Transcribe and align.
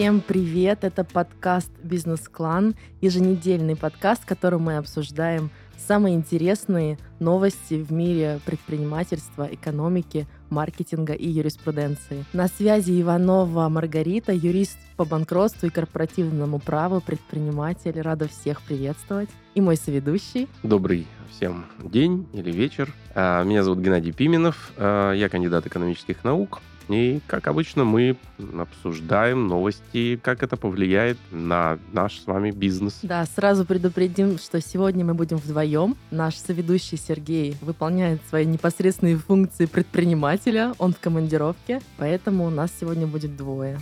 Всем 0.00 0.22
привет! 0.22 0.82
Это 0.82 1.04
подкаст 1.04 1.70
«Бизнес-клан», 1.82 2.74
еженедельный 3.02 3.76
подкаст, 3.76 4.22
в 4.22 4.26
котором 4.26 4.62
мы 4.62 4.78
обсуждаем 4.78 5.50
самые 5.76 6.14
интересные 6.14 6.96
новости 7.18 7.74
в 7.74 7.92
мире 7.92 8.40
предпринимательства, 8.46 9.46
экономики, 9.52 10.26
маркетинга 10.48 11.12
и 11.12 11.28
юриспруденции. 11.28 12.24
На 12.32 12.48
связи 12.48 12.98
Иванова 12.98 13.68
Маргарита, 13.68 14.32
юрист 14.32 14.78
по 14.96 15.04
банкротству 15.04 15.68
и 15.68 15.70
корпоративному 15.70 16.60
праву, 16.60 17.02
предприниматель. 17.02 18.00
Рада 18.00 18.26
всех 18.26 18.62
приветствовать. 18.62 19.28
И 19.54 19.60
мой 19.60 19.76
соведущий. 19.76 20.48
Добрый 20.62 21.06
всем 21.30 21.66
день 21.78 22.26
или 22.32 22.50
вечер. 22.50 22.90
А, 23.14 23.44
меня 23.44 23.62
зовут 23.62 23.80
Геннадий 23.80 24.12
Пименов. 24.12 24.72
А, 24.78 25.12
я 25.12 25.28
кандидат 25.28 25.66
экономических 25.66 26.24
наук. 26.24 26.62
И, 26.88 27.20
как 27.26 27.46
обычно, 27.46 27.84
мы 27.84 28.16
обсуждаем 28.58 29.46
новости, 29.48 30.18
как 30.22 30.42
это 30.42 30.56
повлияет 30.56 31.18
на 31.30 31.78
наш 31.92 32.20
с 32.20 32.26
вами 32.26 32.50
бизнес. 32.50 32.98
Да, 33.02 33.24
сразу 33.26 33.64
предупредим, 33.64 34.38
что 34.38 34.60
сегодня 34.60 35.04
мы 35.04 35.14
будем 35.14 35.36
вдвоем. 35.36 35.96
Наш 36.10 36.36
соведущий 36.36 36.98
Сергей 36.98 37.56
выполняет 37.60 38.20
свои 38.28 38.44
непосредственные 38.44 39.16
функции 39.16 39.66
предпринимателя, 39.66 40.74
он 40.78 40.92
в 40.92 40.98
командировке, 40.98 41.80
поэтому 41.96 42.46
у 42.46 42.50
нас 42.50 42.70
сегодня 42.78 43.06
будет 43.06 43.36
двое. 43.36 43.78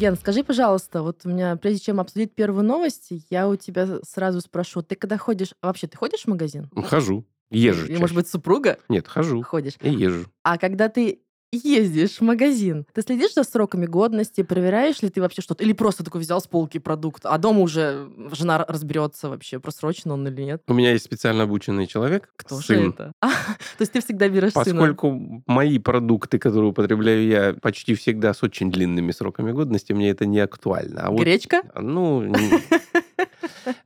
Ген, 0.00 0.16
скажи, 0.16 0.42
пожалуйста, 0.42 1.02
вот 1.02 1.26
у 1.26 1.28
меня, 1.28 1.56
прежде 1.56 1.80
чем 1.80 2.00
обсудить 2.00 2.34
первую 2.34 2.64
новость, 2.64 3.08
я 3.28 3.46
у 3.46 3.56
тебя 3.56 3.98
сразу 4.02 4.40
спрошу, 4.40 4.80
ты 4.80 4.94
когда 4.94 5.18
ходишь, 5.18 5.52
вообще 5.60 5.88
ты 5.88 5.98
ходишь 5.98 6.22
в 6.22 6.26
магазин? 6.28 6.70
Хожу. 6.74 7.26
Езжу. 7.50 7.84
Или, 7.84 7.98
может 7.98 8.16
быть, 8.16 8.26
супруга? 8.26 8.78
Нет, 8.88 9.06
хожу. 9.06 9.42
Ходишь. 9.42 9.74
И 9.82 9.90
езжу. 9.90 10.24
А 10.42 10.56
когда 10.56 10.88
ты 10.88 11.20
ездишь 11.52 12.18
в 12.18 12.20
магазин, 12.22 12.86
ты 12.92 13.02
следишь 13.02 13.34
за 13.34 13.42
сроками 13.44 13.86
годности, 13.86 14.42
проверяешь 14.42 15.02
ли 15.02 15.10
ты 15.10 15.20
вообще 15.20 15.42
что-то, 15.42 15.64
или 15.64 15.72
просто 15.72 16.04
такой 16.04 16.20
взял 16.20 16.40
с 16.40 16.46
полки 16.46 16.78
продукт, 16.78 17.22
а 17.24 17.36
дома 17.38 17.60
уже 17.60 18.08
жена 18.32 18.64
разберется 18.68 19.28
вообще, 19.28 19.58
просрочен 19.58 20.10
он 20.12 20.26
или 20.28 20.42
нет? 20.42 20.62
У 20.68 20.74
меня 20.74 20.92
есть 20.92 21.04
специально 21.04 21.44
обученный 21.44 21.86
человек. 21.86 22.30
Кто 22.36 22.60
сын. 22.60 22.76
же 22.76 22.88
это? 22.90 23.12
А, 23.20 23.28
то 23.78 23.80
есть 23.80 23.92
ты 23.92 24.00
всегда 24.00 24.28
берешь 24.28 24.52
Поскольку 24.52 25.08
сына? 25.10 25.42
мои 25.46 25.78
продукты, 25.78 26.38
которые 26.38 26.70
употребляю 26.70 27.26
я, 27.26 27.54
почти 27.60 27.94
всегда 27.94 28.32
с 28.32 28.42
очень 28.42 28.70
длинными 28.70 29.10
сроками 29.10 29.52
годности, 29.52 29.92
мне 29.92 30.10
это 30.10 30.26
не 30.26 30.38
актуально. 30.38 31.02
А 31.02 31.10
вот, 31.10 31.20
Гречка? 31.20 31.62
ну, 31.74 32.32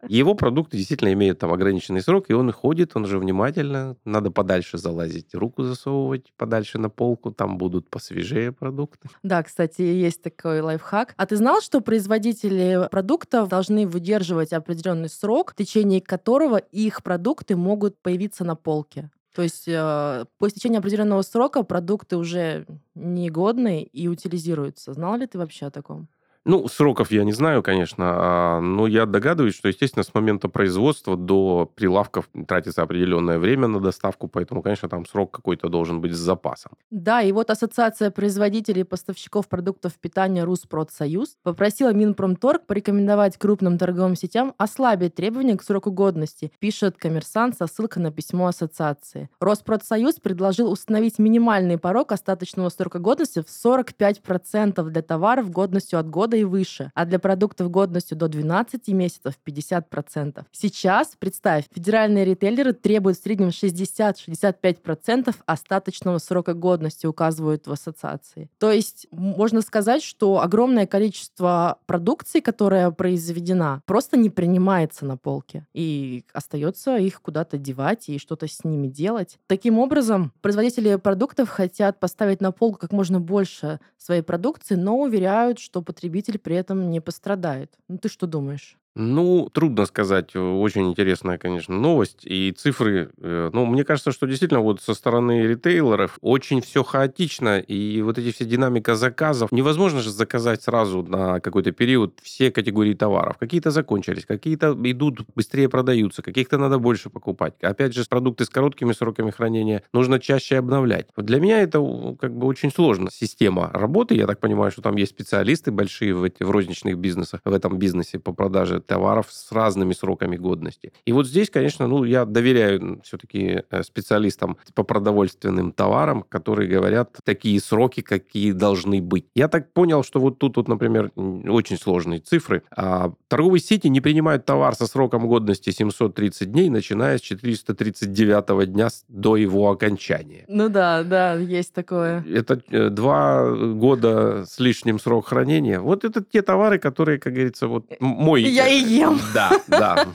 его 0.08 0.34
продукты 0.34 0.76
действительно 0.76 1.12
имеют 1.12 1.38
там 1.38 1.52
ограниченный 1.52 2.02
срок, 2.02 2.26
и 2.28 2.34
он 2.34 2.52
ходит, 2.52 2.92
он 2.94 3.06
же 3.06 3.18
внимательно, 3.18 3.96
надо 4.04 4.30
подальше 4.30 4.78
залазить, 4.78 5.34
руку 5.34 5.62
засовывать 5.62 6.32
подальше 6.36 6.78
на 6.78 6.90
полку, 6.90 7.30
там 7.30 7.58
будут 7.58 7.88
посвежее 7.90 8.52
продукты. 8.52 9.08
Да, 9.22 9.42
кстати, 9.42 9.82
есть 9.82 10.22
такой 10.22 10.60
лайфхак. 10.60 11.14
А 11.16 11.26
ты 11.26 11.36
знал, 11.36 11.60
что 11.60 11.80
производители 11.80 12.88
продуктов 12.90 13.48
должны 13.48 13.86
выдерживать 13.86 14.52
определенный 14.52 15.08
срок, 15.08 15.52
в 15.52 15.56
течение 15.56 16.00
которого 16.00 16.56
их 16.56 17.02
продукты 17.02 17.56
могут 17.56 17.98
появиться 18.00 18.44
на 18.44 18.56
полке? 18.56 19.10
То 19.34 19.42
есть 19.42 19.66
э, 19.66 20.24
по 20.38 20.46
истечении 20.46 20.78
определенного 20.78 21.22
срока 21.22 21.64
продукты 21.64 22.16
уже 22.16 22.66
негодны 22.94 23.82
и 23.82 24.06
утилизируются. 24.06 24.92
Знал 24.92 25.16
ли 25.16 25.26
ты 25.26 25.38
вообще 25.38 25.66
о 25.66 25.70
таком? 25.70 26.08
Ну, 26.46 26.68
сроков 26.68 27.10
я 27.10 27.24
не 27.24 27.32
знаю, 27.32 27.62
конечно, 27.62 28.04
а, 28.06 28.60
но 28.60 28.86
я 28.86 29.06
догадываюсь, 29.06 29.54
что, 29.54 29.68
естественно, 29.68 30.02
с 30.02 30.12
момента 30.12 30.48
производства 30.48 31.16
до 31.16 31.70
прилавков 31.74 32.28
тратится 32.46 32.82
определенное 32.82 33.38
время 33.38 33.66
на 33.66 33.80
доставку, 33.80 34.28
поэтому, 34.28 34.62
конечно, 34.62 34.88
там 34.90 35.06
срок 35.06 35.30
какой-то 35.30 35.68
должен 35.68 36.02
быть 36.02 36.12
с 36.12 36.18
запасом. 36.18 36.72
Да, 36.90 37.22
и 37.22 37.32
вот 37.32 37.48
Ассоциация 37.48 38.10
производителей 38.10 38.82
и 38.82 38.84
поставщиков 38.84 39.48
продуктов 39.48 39.94
питания 39.94 40.44
Руспродсоюз 40.44 41.36
попросила 41.42 41.94
Минпромторг 41.94 42.66
порекомендовать 42.66 43.38
крупным 43.38 43.78
торговым 43.78 44.14
сетям 44.14 44.52
ослабить 44.58 45.14
требования 45.14 45.56
к 45.56 45.62
сроку 45.62 45.90
годности, 45.90 46.52
пишет 46.58 46.96
коммерсант 46.98 47.56
со 47.56 47.66
ссылкой 47.66 48.02
на 48.02 48.12
письмо 48.12 48.48
ассоциации. 48.48 49.30
Роспродсоюз 49.40 50.16
предложил 50.16 50.70
установить 50.70 51.18
минимальный 51.18 51.78
порог 51.78 52.12
остаточного 52.12 52.68
срока 52.68 52.98
годности 52.98 53.40
в 53.40 53.46
45% 53.46 54.82
для 54.90 55.02
товаров 55.02 55.50
годностью 55.50 55.98
от 55.98 56.10
года 56.10 56.33
и 56.34 56.44
выше, 56.44 56.90
а 56.94 57.04
для 57.04 57.18
продуктов 57.18 57.70
годностью 57.70 58.16
до 58.16 58.28
12 58.28 58.88
месяцев 58.88 59.34
50%. 59.46 60.44
Сейчас, 60.52 61.14
представь, 61.18 61.64
федеральные 61.72 62.24
ритейлеры 62.24 62.72
требуют 62.72 63.18
в 63.18 63.22
среднем 63.22 63.48
60-65% 63.48 65.34
остаточного 65.46 66.18
срока 66.18 66.54
годности, 66.54 67.06
указывают 67.06 67.66
в 67.66 67.72
ассоциации. 67.72 68.50
То 68.58 68.70
есть 68.70 69.06
можно 69.10 69.60
сказать, 69.60 70.02
что 70.02 70.40
огромное 70.40 70.86
количество 70.86 71.78
продукции, 71.86 72.40
которая 72.40 72.90
произведена, 72.90 73.82
просто 73.86 74.16
не 74.16 74.30
принимается 74.30 75.04
на 75.04 75.16
полке. 75.16 75.66
И 75.74 76.24
остается 76.32 76.96
их 76.96 77.20
куда-то 77.20 77.58
девать 77.58 78.08
и 78.08 78.18
что-то 78.18 78.48
с 78.48 78.64
ними 78.64 78.88
делать. 78.88 79.38
Таким 79.46 79.78
образом, 79.78 80.32
производители 80.40 80.96
продуктов 80.96 81.48
хотят 81.48 82.00
поставить 82.00 82.40
на 82.40 82.52
полку 82.52 82.78
как 82.78 82.92
можно 82.92 83.20
больше 83.20 83.80
своей 83.98 84.22
продукции, 84.22 84.74
но 84.74 84.98
уверяют, 84.98 85.58
что 85.58 85.82
потребитель 85.82 86.23
при 86.38 86.56
этом 86.56 86.90
не 86.90 87.00
пострадает. 87.00 87.78
Ну 87.88 87.98
ты 87.98 88.08
что 88.08 88.26
думаешь? 88.26 88.78
Ну, 88.96 89.50
трудно 89.52 89.86
сказать. 89.86 90.36
Очень 90.36 90.88
интересная, 90.88 91.36
конечно, 91.36 91.74
новость. 91.74 92.20
И 92.24 92.52
цифры... 92.52 93.10
э, 93.18 93.50
Ну, 93.52 93.66
мне 93.66 93.82
кажется, 93.84 94.12
что 94.12 94.26
действительно 94.26 94.60
вот 94.60 94.80
со 94.80 94.94
стороны 94.94 95.42
ритейлеров 95.46 96.16
очень 96.20 96.60
все 96.60 96.84
хаотично. 96.84 97.58
И 97.58 98.02
вот 98.02 98.18
эти 98.18 98.30
все 98.30 98.44
динамика 98.44 98.94
заказов... 98.94 99.50
Невозможно 99.50 100.00
же 100.00 100.10
заказать 100.10 100.62
сразу 100.62 101.02
на 101.02 101.40
какой-то 101.40 101.72
период 101.72 102.20
все 102.22 102.52
категории 102.52 102.94
товаров. 102.94 103.36
Какие-то 103.38 103.72
закончились, 103.72 104.26
какие-то 104.26 104.78
идут, 104.84 105.22
быстрее 105.34 105.68
продаются, 105.68 106.22
каких-то 106.22 106.56
надо 106.58 106.78
больше 106.78 107.10
покупать. 107.10 107.54
Опять 107.62 107.94
же, 107.94 108.04
продукты 108.08 108.44
с 108.44 108.48
короткими 108.48 108.92
сроками 108.92 109.32
хранения 109.32 109.82
нужно 109.92 110.20
чаще 110.20 110.56
обновлять. 110.56 111.08
Вот 111.16 111.26
для 111.26 111.40
меня 111.40 111.62
это 111.62 111.80
как 112.20 112.36
бы 112.36 112.46
очень 112.46 112.70
сложно. 112.70 113.10
Система 113.10 113.70
работы, 113.72 114.14
я 114.14 114.28
так 114.28 114.38
понимаю, 114.38 114.70
что 114.70 114.82
там 114.82 114.94
есть 114.96 115.10
специалисты 115.10 115.72
большие 115.72 116.14
в, 116.14 116.22
эти, 116.22 116.44
в 116.44 116.50
розничных 116.52 116.96
бизнесах, 116.96 117.40
в 117.44 117.52
этом 117.52 117.76
бизнесе 117.76 118.20
по 118.20 118.32
продаже 118.32 118.83
товаров 118.86 119.26
с 119.30 119.52
разными 119.52 119.92
сроками 119.92 120.36
годности. 120.36 120.92
И 121.04 121.12
вот 121.12 121.26
здесь, 121.26 121.50
конечно, 121.50 121.86
ну, 121.86 122.04
я 122.04 122.24
доверяю 122.24 123.00
все-таки 123.04 123.62
специалистам 123.82 124.56
по 124.74 124.82
продовольственным 124.82 125.72
товарам, 125.72 126.24
которые 126.28 126.68
говорят 126.68 127.16
такие 127.24 127.60
сроки, 127.60 128.00
какие 128.00 128.52
должны 128.52 129.00
быть. 129.00 129.26
Я 129.34 129.48
так 129.48 129.72
понял, 129.72 130.02
что 130.02 130.20
вот 130.20 130.38
тут, 130.38 130.56
вот, 130.56 130.68
например, 130.68 131.10
очень 131.16 131.76
сложные 131.76 132.20
цифры. 132.20 132.62
А, 132.70 133.12
торговые 133.28 133.60
сети 133.60 133.88
не 133.88 134.00
принимают 134.00 134.44
товар 134.44 134.74
со 134.74 134.86
сроком 134.86 135.26
годности 135.28 135.70
730 135.70 136.50
дней, 136.50 136.70
начиная 136.70 137.18
с 137.18 137.20
439 137.20 138.72
дня 138.72 138.88
до 139.08 139.36
его 139.36 139.70
окончания. 139.70 140.44
Ну 140.48 140.68
да, 140.68 141.02
да, 141.02 141.34
есть 141.34 141.72
такое. 141.72 142.24
Это 142.28 142.60
э, 142.70 142.88
два 142.90 143.50
года 143.50 144.44
с 144.46 144.58
лишним 144.58 144.98
срок 144.98 145.28
хранения. 145.28 145.80
Вот 145.80 146.04
это 146.04 146.22
те 146.22 146.42
товары, 146.42 146.78
которые, 146.78 147.18
как 147.18 147.32
говорится, 147.32 147.68
вот 147.68 147.86
мой... 148.00 148.42
Я 148.42 148.66
и 148.78 149.00
ем. 149.00 149.20
Да, 149.34 149.50
да. 149.68 150.06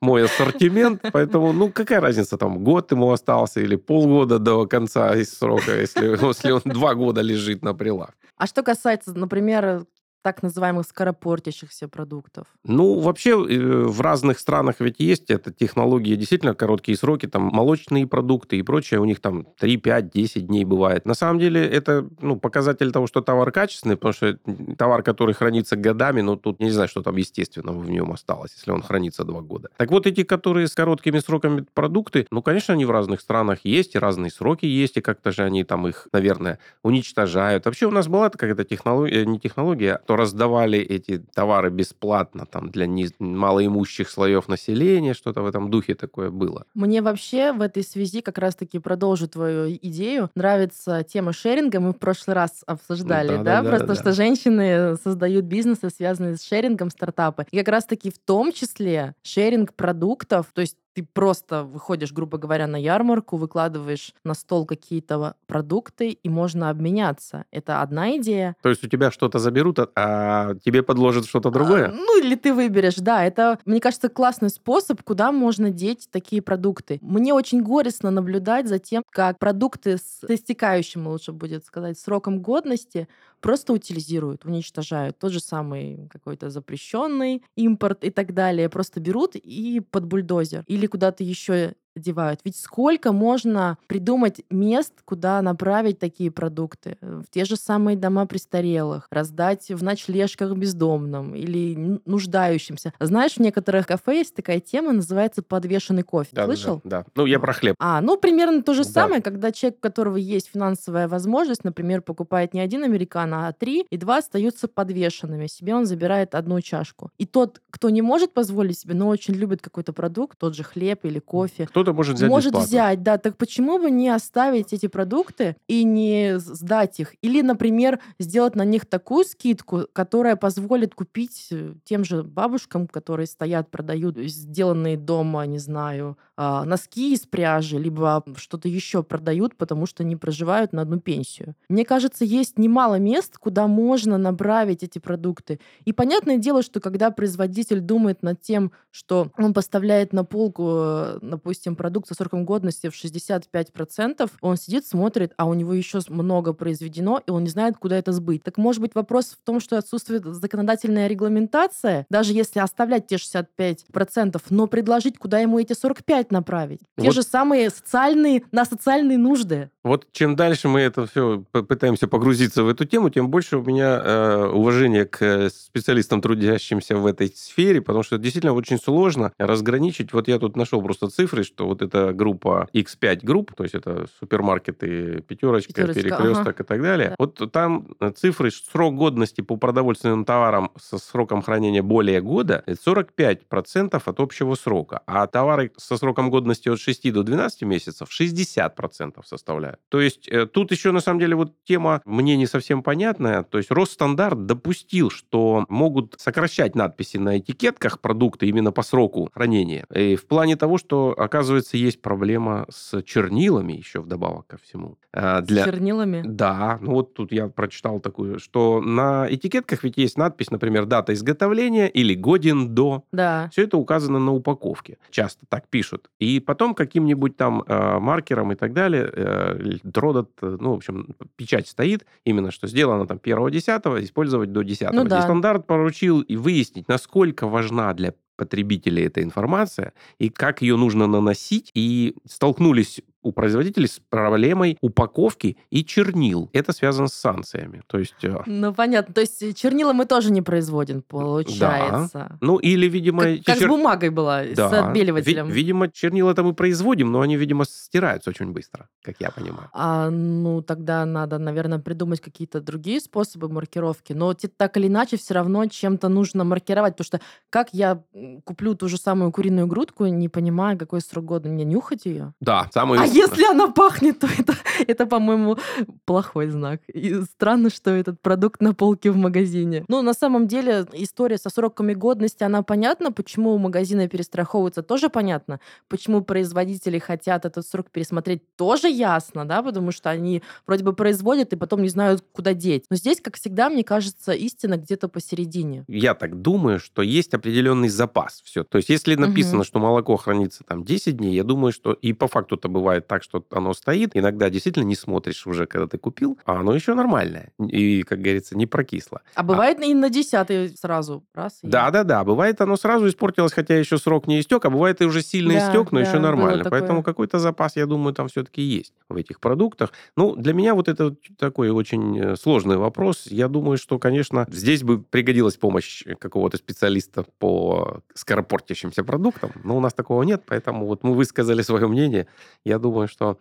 Мой 0.00 0.24
ассортимент. 0.24 1.02
Поэтому, 1.12 1.52
ну, 1.52 1.70
какая 1.70 2.00
разница, 2.00 2.36
там, 2.36 2.64
год 2.64 2.92
ему 2.92 3.10
остался 3.10 3.60
или 3.60 3.76
полгода 3.76 4.38
до 4.38 4.66
конца 4.66 5.14
срока, 5.24 5.78
если, 5.80 6.26
если 6.26 6.50
он 6.50 6.62
два 6.64 6.94
года 6.94 7.20
лежит 7.20 7.62
на 7.62 7.74
прилавке. 7.74 8.14
А 8.36 8.46
что 8.46 8.62
касается, 8.62 9.12
например, 9.12 9.84
так 10.22 10.42
называемых 10.42 10.86
скоропортящихся 10.86 11.88
продуктов? 11.88 12.46
Ну, 12.64 13.00
вообще, 13.00 13.30
э, 13.30 13.84
в 13.84 14.00
разных 14.00 14.38
странах 14.38 14.76
ведь 14.80 14.96
есть 14.98 15.30
эта 15.30 15.52
технология, 15.52 16.16
действительно, 16.16 16.54
короткие 16.54 16.98
сроки, 16.98 17.26
там, 17.26 17.42
молочные 17.44 18.06
продукты 18.06 18.58
и 18.58 18.62
прочее, 18.62 19.00
у 19.00 19.04
них 19.04 19.20
там 19.20 19.46
3, 19.58 19.76
5, 19.76 20.10
10 20.10 20.46
дней 20.46 20.64
бывает. 20.64 21.06
На 21.06 21.14
самом 21.14 21.38
деле, 21.38 21.64
это, 21.64 22.08
ну, 22.20 22.36
показатель 22.36 22.92
того, 22.92 23.06
что 23.06 23.20
товар 23.20 23.50
качественный, 23.52 23.96
потому 23.96 24.12
что 24.12 24.38
товар, 24.76 25.02
который 25.02 25.34
хранится 25.34 25.76
годами, 25.76 26.20
ну, 26.20 26.36
тут 26.36 26.60
не 26.60 26.70
знаю, 26.70 26.88
что 26.88 27.02
там 27.02 27.16
естественного 27.16 27.78
в 27.78 27.88
нем 27.90 28.12
осталось, 28.12 28.52
если 28.56 28.70
он 28.70 28.82
хранится 28.82 29.24
2 29.24 29.40
года. 29.40 29.70
Так 29.76 29.90
вот, 29.90 30.06
эти, 30.06 30.24
которые 30.24 30.68
с 30.68 30.74
короткими 30.74 31.18
сроками 31.20 31.64
продукты, 31.74 32.26
ну, 32.30 32.42
конечно, 32.42 32.74
они 32.74 32.84
в 32.84 32.90
разных 32.90 33.20
странах 33.20 33.60
есть, 33.64 33.94
и 33.94 33.98
разные 33.98 34.30
сроки 34.30 34.66
есть, 34.66 34.96
и 34.96 35.00
как-то 35.00 35.32
же 35.32 35.42
они 35.42 35.64
там 35.64 35.86
их, 35.88 36.08
наверное, 36.12 36.58
уничтожают. 36.82 37.64
Вообще 37.64 37.86
у 37.86 37.90
нас 37.90 38.08
была 38.08 38.28
какая-то 38.30 38.64
технология, 38.64 39.24
не 39.24 39.38
технология, 39.38 40.00
то 40.06 40.16
раздавали 40.18 40.78
эти 40.78 41.18
товары 41.34 41.70
бесплатно 41.70 42.44
там 42.44 42.70
для 42.70 42.86
низ- 42.86 43.14
малоимущих 43.18 44.10
слоев 44.10 44.48
населения, 44.48 45.14
что-то 45.14 45.42
в 45.42 45.46
этом 45.46 45.70
духе 45.70 45.94
такое 45.94 46.30
было. 46.30 46.64
Мне 46.74 47.00
вообще 47.00 47.52
в 47.52 47.62
этой 47.62 47.82
связи 47.82 48.20
как 48.20 48.38
раз-таки 48.38 48.78
продолжу 48.78 49.28
твою 49.28 49.70
идею. 49.70 50.30
Нравится 50.34 51.02
тема 51.02 51.32
шеринга. 51.32 51.80
Мы 51.80 51.92
в 51.92 51.98
прошлый 51.98 52.34
раз 52.34 52.62
обсуждали, 52.66 53.28
да? 53.28 53.62
Да-да-да-да-да. 53.62 53.76
Просто 53.86 53.94
что 53.94 54.12
женщины 54.12 54.96
создают 55.02 55.44
бизнесы, 55.46 55.90
связанные 55.90 56.36
с 56.36 56.42
шерингом, 56.42 56.90
стартапы. 56.90 57.46
И 57.50 57.58
как 57.58 57.68
раз-таки 57.68 58.10
в 58.10 58.18
том 58.18 58.52
числе 58.52 59.14
шеринг 59.22 59.72
продуктов, 59.74 60.46
то 60.52 60.60
есть 60.60 60.76
ты 60.98 61.06
просто 61.12 61.62
выходишь, 61.62 62.12
грубо 62.12 62.38
говоря, 62.38 62.66
на 62.66 62.76
ярмарку, 62.76 63.36
выкладываешь 63.36 64.12
на 64.24 64.34
стол 64.34 64.66
какие-то 64.66 65.36
продукты, 65.46 66.10
и 66.10 66.28
можно 66.28 66.70
обменяться. 66.70 67.44
Это 67.52 67.82
одна 67.82 68.16
идея. 68.16 68.56
То 68.62 68.68
есть 68.68 68.84
у 68.84 68.88
тебя 68.88 69.12
что-то 69.12 69.38
заберут, 69.38 69.78
а, 69.78 69.88
а 69.94 70.54
тебе 70.56 70.82
подложат 70.82 71.26
что-то 71.26 71.50
другое? 71.50 71.88
А, 71.88 71.92
ну, 71.92 72.20
или 72.20 72.34
ты 72.34 72.52
выберешь, 72.52 72.96
да. 72.96 73.24
Это, 73.24 73.60
мне 73.64 73.80
кажется, 73.80 74.08
классный 74.08 74.50
способ, 74.50 75.02
куда 75.04 75.30
можно 75.30 75.70
деть 75.70 76.08
такие 76.10 76.42
продукты. 76.42 76.98
Мне 77.00 77.32
очень 77.32 77.62
горестно 77.62 78.10
наблюдать 78.10 78.68
за 78.68 78.80
тем, 78.80 79.04
как 79.10 79.38
продукты 79.38 79.98
с 79.98 80.24
истекающим, 80.28 81.06
лучше 81.06 81.30
будет 81.30 81.64
сказать, 81.64 81.96
сроком 81.98 82.40
годности 82.40 83.06
просто 83.40 83.72
утилизируют, 83.72 84.44
уничтожают. 84.44 85.18
Тот 85.18 85.32
же 85.32 85.40
самый 85.40 86.08
какой-то 86.08 86.50
запрещенный 86.50 87.42
импорт 87.56 88.04
и 88.04 88.10
так 88.10 88.34
далее. 88.34 88.68
Просто 88.68 89.00
берут 89.00 89.36
и 89.36 89.80
под 89.80 90.06
бульдозер. 90.06 90.64
Или 90.66 90.86
куда-то 90.86 91.24
еще 91.24 91.74
девают. 91.98 92.40
Ведь 92.44 92.56
сколько 92.56 93.12
можно 93.12 93.78
придумать 93.86 94.42
мест, 94.50 94.92
куда 95.04 95.42
направить 95.42 95.98
такие 95.98 96.30
продукты? 96.30 96.96
В 97.00 97.24
те 97.30 97.44
же 97.44 97.56
самые 97.56 97.96
дома 97.96 98.26
престарелых, 98.26 99.06
раздать 99.10 99.68
в 99.68 99.82
ночлежках 99.82 100.52
бездомным 100.56 101.34
или 101.34 102.00
нуждающимся. 102.04 102.92
Знаешь, 103.00 103.34
в 103.34 103.40
некоторых 103.40 103.86
кафе 103.86 104.18
есть 104.18 104.34
такая 104.34 104.60
тема, 104.60 104.92
называется 104.92 105.42
подвешенный 105.42 106.02
кофе. 106.02 106.30
Да, 106.32 106.44
Слышал? 106.46 106.80
Да, 106.84 107.02
да. 107.02 107.06
Ну, 107.14 107.26
я 107.26 107.38
про 107.38 107.52
хлеб. 107.52 107.74
А, 107.78 108.00
ну, 108.00 108.16
примерно 108.16 108.62
то 108.62 108.74
же 108.74 108.84
да. 108.84 108.90
самое, 108.90 109.22
когда 109.22 109.52
человек, 109.52 109.78
у 109.78 109.82
которого 109.82 110.16
есть 110.16 110.50
финансовая 110.52 111.08
возможность, 111.08 111.64
например, 111.64 112.02
покупает 112.02 112.54
не 112.54 112.60
один 112.60 112.84
американо, 112.84 113.48
а 113.48 113.52
три, 113.52 113.86
и 113.90 113.96
два 113.96 114.18
остаются 114.18 114.68
подвешенными. 114.68 115.46
Себе 115.46 115.74
он 115.74 115.86
забирает 115.86 116.34
одну 116.34 116.60
чашку. 116.60 117.10
И 117.18 117.26
тот, 117.26 117.60
кто 117.70 117.90
не 117.90 118.02
может 118.02 118.32
позволить 118.32 118.78
себе, 118.78 118.94
но 118.94 119.08
очень 119.08 119.34
любит 119.34 119.62
какой-то 119.62 119.92
продукт, 119.92 120.38
тот 120.38 120.54
же 120.54 120.62
хлеб 120.62 121.04
или 121.04 121.18
кофе, 121.18 121.66
кто 121.66 121.84
кто-то 121.88 121.96
может 121.96 122.16
взять 122.16 122.30
Может 122.30 122.52
бесплатно. 122.52 122.68
взять, 122.68 123.02
да. 123.02 123.18
Так 123.18 123.36
почему 123.36 123.78
бы 123.78 123.90
не 123.90 124.08
оставить 124.08 124.72
эти 124.72 124.86
продукты 124.86 125.56
и 125.68 125.84
не 125.84 126.38
сдать 126.38 127.00
их? 127.00 127.14
Или, 127.22 127.42
например, 127.42 128.00
сделать 128.18 128.54
на 128.56 128.64
них 128.64 128.86
такую 128.86 129.24
скидку, 129.24 129.86
которая 129.92 130.36
позволит 130.36 130.94
купить 130.94 131.48
э, 131.50 131.74
тем 131.84 132.04
же 132.04 132.22
бабушкам, 132.22 132.86
которые 132.86 133.26
стоят, 133.26 133.70
продают 133.70 134.18
сделанные 134.18 134.96
дома, 134.96 135.46
не 135.46 135.58
знаю, 135.58 136.16
а, 136.36 136.64
носки 136.64 137.14
из 137.14 137.26
пряжи, 137.26 137.78
либо 137.78 138.22
что-то 138.36 138.68
еще 138.68 139.02
продают, 139.02 139.56
потому 139.56 139.86
что 139.86 140.04
не 140.04 140.16
проживают 140.16 140.72
на 140.72 140.82
одну 140.82 141.00
пенсию. 141.00 141.54
Мне 141.68 141.84
кажется, 141.84 142.24
есть 142.24 142.58
немало 142.58 142.98
мест, 142.98 143.38
куда 143.38 143.66
можно 143.66 144.18
направить 144.18 144.82
эти 144.82 144.98
продукты. 144.98 145.58
И 145.84 145.92
понятное 145.92 146.36
дело, 146.36 146.62
что 146.62 146.80
когда 146.80 147.10
производитель 147.10 147.80
думает 147.80 148.22
над 148.22 148.40
тем, 148.40 148.72
что 148.90 149.30
он 149.36 149.54
поставляет 149.54 150.12
на 150.12 150.24
полку, 150.24 150.68
э, 150.68 151.18
допустим, 151.22 151.76
продукт 151.78 152.08
со 152.08 152.14
сроком 152.14 152.44
годности 152.44 152.90
в 152.90 152.92
65%, 152.92 154.30
он 154.42 154.56
сидит, 154.58 154.86
смотрит, 154.86 155.32
а 155.38 155.46
у 155.46 155.54
него 155.54 155.72
еще 155.72 156.00
много 156.08 156.52
произведено, 156.52 157.22
и 157.26 157.30
он 157.30 157.44
не 157.44 157.50
знает, 157.50 157.78
куда 157.78 157.96
это 157.96 158.12
сбыть. 158.12 158.42
Так 158.42 158.58
может 158.58 158.82
быть 158.82 158.94
вопрос 158.94 159.36
в 159.40 159.46
том, 159.46 159.60
что 159.60 159.78
отсутствует 159.78 160.24
законодательная 160.26 161.06
регламентация, 161.06 162.04
даже 162.10 162.34
если 162.34 162.58
оставлять 162.58 163.06
те 163.06 163.16
65%, 163.16 164.42
но 164.50 164.66
предложить, 164.66 165.16
куда 165.18 165.38
ему 165.38 165.58
эти 165.58 165.72
45 165.72 166.32
направить. 166.32 166.80
Те 166.98 167.06
вот. 167.06 167.14
же 167.14 167.22
самые 167.22 167.70
социальные, 167.70 168.42
на 168.52 168.64
социальные 168.64 169.16
нужды. 169.18 169.70
Вот 169.84 170.06
чем 170.12 170.36
дальше 170.36 170.68
мы 170.68 170.80
это 170.80 171.06
все 171.06 171.44
пытаемся 171.52 172.08
погрузиться 172.08 172.62
в 172.62 172.68
эту 172.68 172.84
тему, 172.84 173.08
тем 173.08 173.30
больше 173.30 173.56
у 173.56 173.62
меня 173.62 174.02
э, 174.04 174.46
уважения 174.52 175.06
к 175.06 175.48
специалистам, 175.50 176.20
трудящимся 176.20 176.96
в 176.96 177.06
этой 177.06 177.28
сфере, 177.34 177.80
потому 177.80 178.02
что 178.02 178.18
действительно 178.18 178.52
очень 178.52 178.78
сложно 178.78 179.32
разграничить. 179.38 180.12
Вот 180.12 180.28
я 180.28 180.38
тут 180.38 180.56
нашел 180.56 180.82
просто 180.82 181.08
цифры, 181.08 181.44
что 181.44 181.67
вот 181.68 181.82
эта 181.82 182.12
группа 182.12 182.68
X5 182.74 183.20
групп, 183.22 183.54
то 183.54 183.62
есть 183.62 183.74
это 183.74 184.06
супермаркеты 184.18 185.22
пятерочка, 185.22 185.72
пятерочка 185.72 186.02
перекресток 186.02 186.48
ага. 186.48 186.62
и 186.62 186.66
так 186.66 186.82
далее. 186.82 187.08
Да. 187.10 187.14
Вот 187.18 187.52
там 187.52 187.88
цифры 188.16 188.50
срок 188.50 188.94
годности 188.94 189.40
по 189.40 189.56
продовольственным 189.56 190.24
товарам 190.24 190.70
со 190.78 190.98
сроком 190.98 191.42
хранения 191.42 191.82
более 191.82 192.20
года 192.20 192.62
это 192.66 192.80
45% 192.90 194.02
от 194.04 194.20
общего 194.20 194.54
срока, 194.54 195.02
а 195.06 195.26
товары 195.26 195.72
со 195.76 195.96
сроком 195.96 196.30
годности 196.30 196.68
от 196.68 196.80
6 196.80 197.12
до 197.12 197.22
12 197.22 197.62
месяцев 197.62 198.08
60% 198.08 199.24
составляют. 199.24 199.80
То 199.88 200.00
есть 200.00 200.28
э, 200.28 200.46
тут 200.46 200.72
еще 200.72 200.92
на 200.92 201.00
самом 201.00 201.20
деле 201.20 201.36
вот 201.36 201.52
тема 201.64 202.02
мне 202.04 202.36
не 202.36 202.46
совсем 202.46 202.82
понятная. 202.82 203.42
То 203.42 203.58
есть 203.58 203.70
Росстандарт 203.70 204.46
допустил, 204.46 205.10
что 205.10 205.64
могут 205.68 206.14
сокращать 206.18 206.74
надписи 206.74 207.16
на 207.16 207.38
этикетках 207.38 208.00
продукта 208.00 208.46
именно 208.46 208.72
по 208.72 208.82
сроку 208.82 209.30
хранения. 209.32 209.84
И 209.94 210.16
в 210.16 210.26
плане 210.26 210.56
того, 210.56 210.78
что, 210.78 211.14
оказывается, 211.16 211.47
есть 211.56 212.02
проблема 212.02 212.66
с 212.70 213.02
чернилами 213.02 213.72
еще 213.72 214.00
вдобавок 214.00 214.46
ко 214.46 214.58
всему. 214.58 214.98
А, 215.12 215.40
для... 215.40 215.62
С 215.62 215.66
чернилами? 215.66 216.22
Да. 216.24 216.78
Ну 216.80 216.92
вот 216.92 217.14
тут 217.14 217.32
я 217.32 217.48
прочитал 217.48 218.00
такую, 218.00 218.38
что 218.38 218.80
на 218.80 219.26
этикетках 219.28 219.84
ведь 219.84 219.96
есть 219.96 220.18
надпись, 220.18 220.50
например, 220.50 220.86
дата 220.86 221.12
изготовления 221.12 221.88
или 221.88 222.14
годен 222.14 222.74
до. 222.74 223.04
Да. 223.12 223.48
Все 223.52 223.64
это 223.64 223.76
указано 223.76 224.18
на 224.18 224.32
упаковке. 224.32 224.98
Часто 225.10 225.46
так 225.48 225.68
пишут. 225.68 226.10
И 226.18 226.40
потом 226.40 226.74
каким-нибудь 226.74 227.36
там 227.36 227.62
э, 227.66 227.98
маркером 227.98 228.52
и 228.52 228.54
так 228.54 228.72
далее 228.72 229.10
э, 229.12 229.78
Дродот, 229.82 230.30
ну, 230.40 230.72
в 230.72 230.76
общем, 230.76 231.14
печать 231.36 231.68
стоит, 231.68 232.06
именно 232.24 232.50
что 232.50 232.66
сделано 232.66 233.06
там 233.06 233.18
1-10, 233.18 234.04
использовать 234.04 234.52
до 234.52 234.62
10. 234.62 234.92
Ну, 234.92 235.04
да. 235.04 235.18
И 235.18 235.22
стандарт 235.22 235.66
поручил 235.66 236.20
и 236.20 236.36
выяснить, 236.36 236.88
насколько 236.88 237.46
важна 237.46 237.92
для 237.94 238.14
потребителей 238.38 239.04
эта 239.04 239.22
информация 239.22 239.92
и 240.18 240.30
как 240.30 240.62
ее 240.62 240.76
нужно 240.76 241.06
наносить. 241.06 241.70
И 241.74 242.14
столкнулись 242.24 243.02
у 243.22 243.32
производителей 243.32 243.88
с 243.88 244.00
проблемой 244.08 244.78
упаковки 244.80 245.56
и 245.70 245.84
чернил. 245.84 246.50
Это 246.52 246.72
связано 246.72 247.08
с 247.08 247.14
санкциями. 247.14 247.82
То 247.86 247.98
есть... 247.98 248.22
Э, 248.22 248.42
ну, 248.46 248.72
понятно. 248.72 249.14
То 249.14 249.20
есть 249.20 249.56
чернила 249.56 249.92
мы 249.92 250.06
тоже 250.06 250.30
не 250.32 250.42
производим, 250.42 251.02
получается. 251.02 252.28
Да. 252.30 252.38
Ну, 252.40 252.56
или, 252.58 252.86
видимо... 252.86 253.22
Как, 253.22 253.44
как 253.44 253.58
чер... 253.58 253.68
с 253.68 253.70
бумагой 253.70 254.10
была, 254.10 254.44
да. 254.54 254.68
с 254.68 254.72
отбеливателем. 254.72 255.48
Ви- 255.48 255.52
видимо, 255.52 255.88
чернила-то 255.88 256.42
мы 256.42 256.54
производим, 256.54 257.10
но 257.12 257.20
они, 257.20 257.36
видимо, 257.36 257.64
стираются 257.64 258.30
очень 258.30 258.52
быстро, 258.52 258.88
как 259.02 259.16
я 259.20 259.30
понимаю. 259.30 259.68
А, 259.72 260.10
ну, 260.10 260.62
тогда 260.62 261.04
надо, 261.04 261.38
наверное, 261.38 261.78
придумать 261.78 262.20
какие-то 262.20 262.60
другие 262.60 263.00
способы 263.00 263.48
маркировки. 263.48 264.12
Но 264.12 264.34
так 264.34 264.76
или 264.76 264.86
иначе, 264.86 265.16
все 265.16 265.34
равно 265.34 265.66
чем-то 265.66 266.08
нужно 266.08 266.44
маркировать, 266.44 266.96
потому 266.96 267.04
что 267.04 267.20
как 267.50 267.68
я 267.72 268.02
куплю 268.44 268.74
ту 268.74 268.88
же 268.88 268.96
самую 268.96 269.32
куриную 269.32 269.66
грудку, 269.66 270.06
не 270.06 270.28
понимая, 270.28 270.76
какой 270.76 271.00
срок 271.00 271.24
года 271.24 271.48
мне 271.48 271.64
нюхать 271.64 272.06
ее? 272.06 272.34
Да, 272.40 272.68
самый... 272.72 272.98
Если 273.12 273.44
она 273.44 273.68
пахнет, 273.68 274.18
то 274.18 274.26
это, 274.26 274.54
это 274.86 275.06
по-моему, 275.06 275.58
плохой 276.04 276.48
знак. 276.48 276.80
И 276.92 277.14
странно, 277.22 277.70
что 277.70 277.90
этот 277.90 278.20
продукт 278.20 278.60
на 278.60 278.74
полке 278.74 279.10
в 279.10 279.16
магазине. 279.16 279.84
Ну, 279.88 280.02
на 280.02 280.14
самом 280.14 280.46
деле, 280.46 280.86
история 280.92 281.38
со 281.38 281.50
сроками 281.50 281.94
годности, 281.94 282.44
она 282.44 282.62
понятна. 282.62 283.12
Почему 283.12 283.56
магазины 283.58 284.08
перестраховываются, 284.08 284.82
тоже 284.82 285.08
понятно. 285.08 285.60
Почему 285.88 286.22
производители 286.22 286.98
хотят 286.98 287.44
этот 287.44 287.66
срок 287.66 287.90
пересмотреть, 287.90 288.42
тоже 288.56 288.88
ясно, 288.88 289.44
да, 289.44 289.62
потому 289.62 289.92
что 289.92 290.10
они 290.10 290.42
вроде 290.66 290.84
бы 290.84 290.92
производят 290.92 291.52
и 291.52 291.56
потом 291.56 291.82
не 291.82 291.88
знают, 291.88 292.24
куда 292.32 292.54
деть. 292.54 292.84
Но 292.90 292.96
здесь, 292.96 293.20
как 293.20 293.36
всегда, 293.36 293.70
мне 293.70 293.84
кажется, 293.84 294.32
истина 294.32 294.76
где-то 294.76 295.08
посередине. 295.08 295.84
Я 295.88 296.14
так 296.14 296.40
думаю, 296.40 296.80
что 296.80 297.02
есть 297.02 297.34
определенный 297.34 297.88
запас. 297.88 298.42
Все. 298.44 298.64
То 298.64 298.78
есть, 298.78 298.88
если 298.88 299.14
написано, 299.14 299.58
угу. 299.58 299.64
что 299.64 299.78
молоко 299.78 300.16
хранится 300.16 300.64
там 300.64 300.84
10 300.84 301.16
дней, 301.16 301.34
я 301.34 301.44
думаю, 301.44 301.72
что 301.72 301.92
и 301.92 302.12
по 302.12 302.28
факту 302.28 302.56
это 302.56 302.68
бывает 302.98 303.06
так, 303.06 303.22
что 303.22 303.44
оно 303.50 303.74
стоит. 303.74 304.10
Иногда 304.14 304.50
действительно 304.50 304.84
не 304.84 304.96
смотришь 304.96 305.46
уже, 305.46 305.66
когда 305.66 305.86
ты 305.86 305.98
купил, 305.98 306.38
а 306.44 306.60
оно 306.60 306.74
еще 306.74 306.94
нормальное. 306.94 307.52
И, 307.60 308.02
как 308.02 308.20
говорится, 308.20 308.56
не 308.56 308.66
прокисло. 308.66 309.20
А 309.34 309.42
бывает 309.42 309.78
а... 309.80 309.84
и 309.84 309.94
на 309.94 310.10
десятый 310.10 310.68
сразу 310.76 311.24
раз? 311.34 311.58
Да-да-да. 311.62 312.22
Bывает 312.24 312.60
оно 312.60 312.76
сразу 312.76 313.06
испортилось, 313.08 313.52
хотя 313.52 313.78
еще 313.78 313.98
срок 313.98 314.26
не 314.26 314.40
истек, 314.40 314.64
а 314.64 314.70
бывает 314.70 315.00
и 315.00 315.04
уже 315.04 315.22
сильно 315.22 315.54
да, 315.54 315.58
истек, 315.58 315.92
но 315.92 316.00
да, 316.00 316.06
еще 316.06 316.18
нормально. 316.18 316.64
Поэтому 316.70 317.02
какой-то 317.02 317.38
запас, 317.38 317.76
я 317.76 317.86
думаю, 317.86 318.14
там 318.14 318.28
все-таки 318.28 318.62
есть 318.62 318.92
в 319.08 319.16
этих 319.16 319.40
продуктах. 319.40 319.92
Ну, 320.16 320.34
для 320.36 320.52
меня 320.52 320.74
вот 320.74 320.88
это 320.88 321.14
такой 321.38 321.70
очень 321.70 322.18
э, 322.18 322.36
сложный 322.36 322.76
вопрос. 322.76 323.26
Я 323.26 323.48
думаю, 323.48 323.78
что, 323.78 323.98
конечно, 323.98 324.46
здесь 324.50 324.82
бы 324.82 324.98
пригодилась 324.98 325.56
помощь 325.56 326.04
какого-то 326.18 326.56
специалиста 326.56 327.24
по 327.38 328.00
скоропортящимся 328.14 329.04
продуктам, 329.04 329.52
но 329.64 329.76
у 329.76 329.80
нас 329.80 329.94
такого 329.94 330.22
нет, 330.22 330.42
поэтому 330.46 330.86
вот 330.86 331.04
мы 331.04 331.14
высказали 331.14 331.62
свое 331.68 331.86
мнение. 331.86 332.26
Я 332.64 332.78
думаю, 332.78 332.87
что 333.08 333.30
а, 333.30 333.36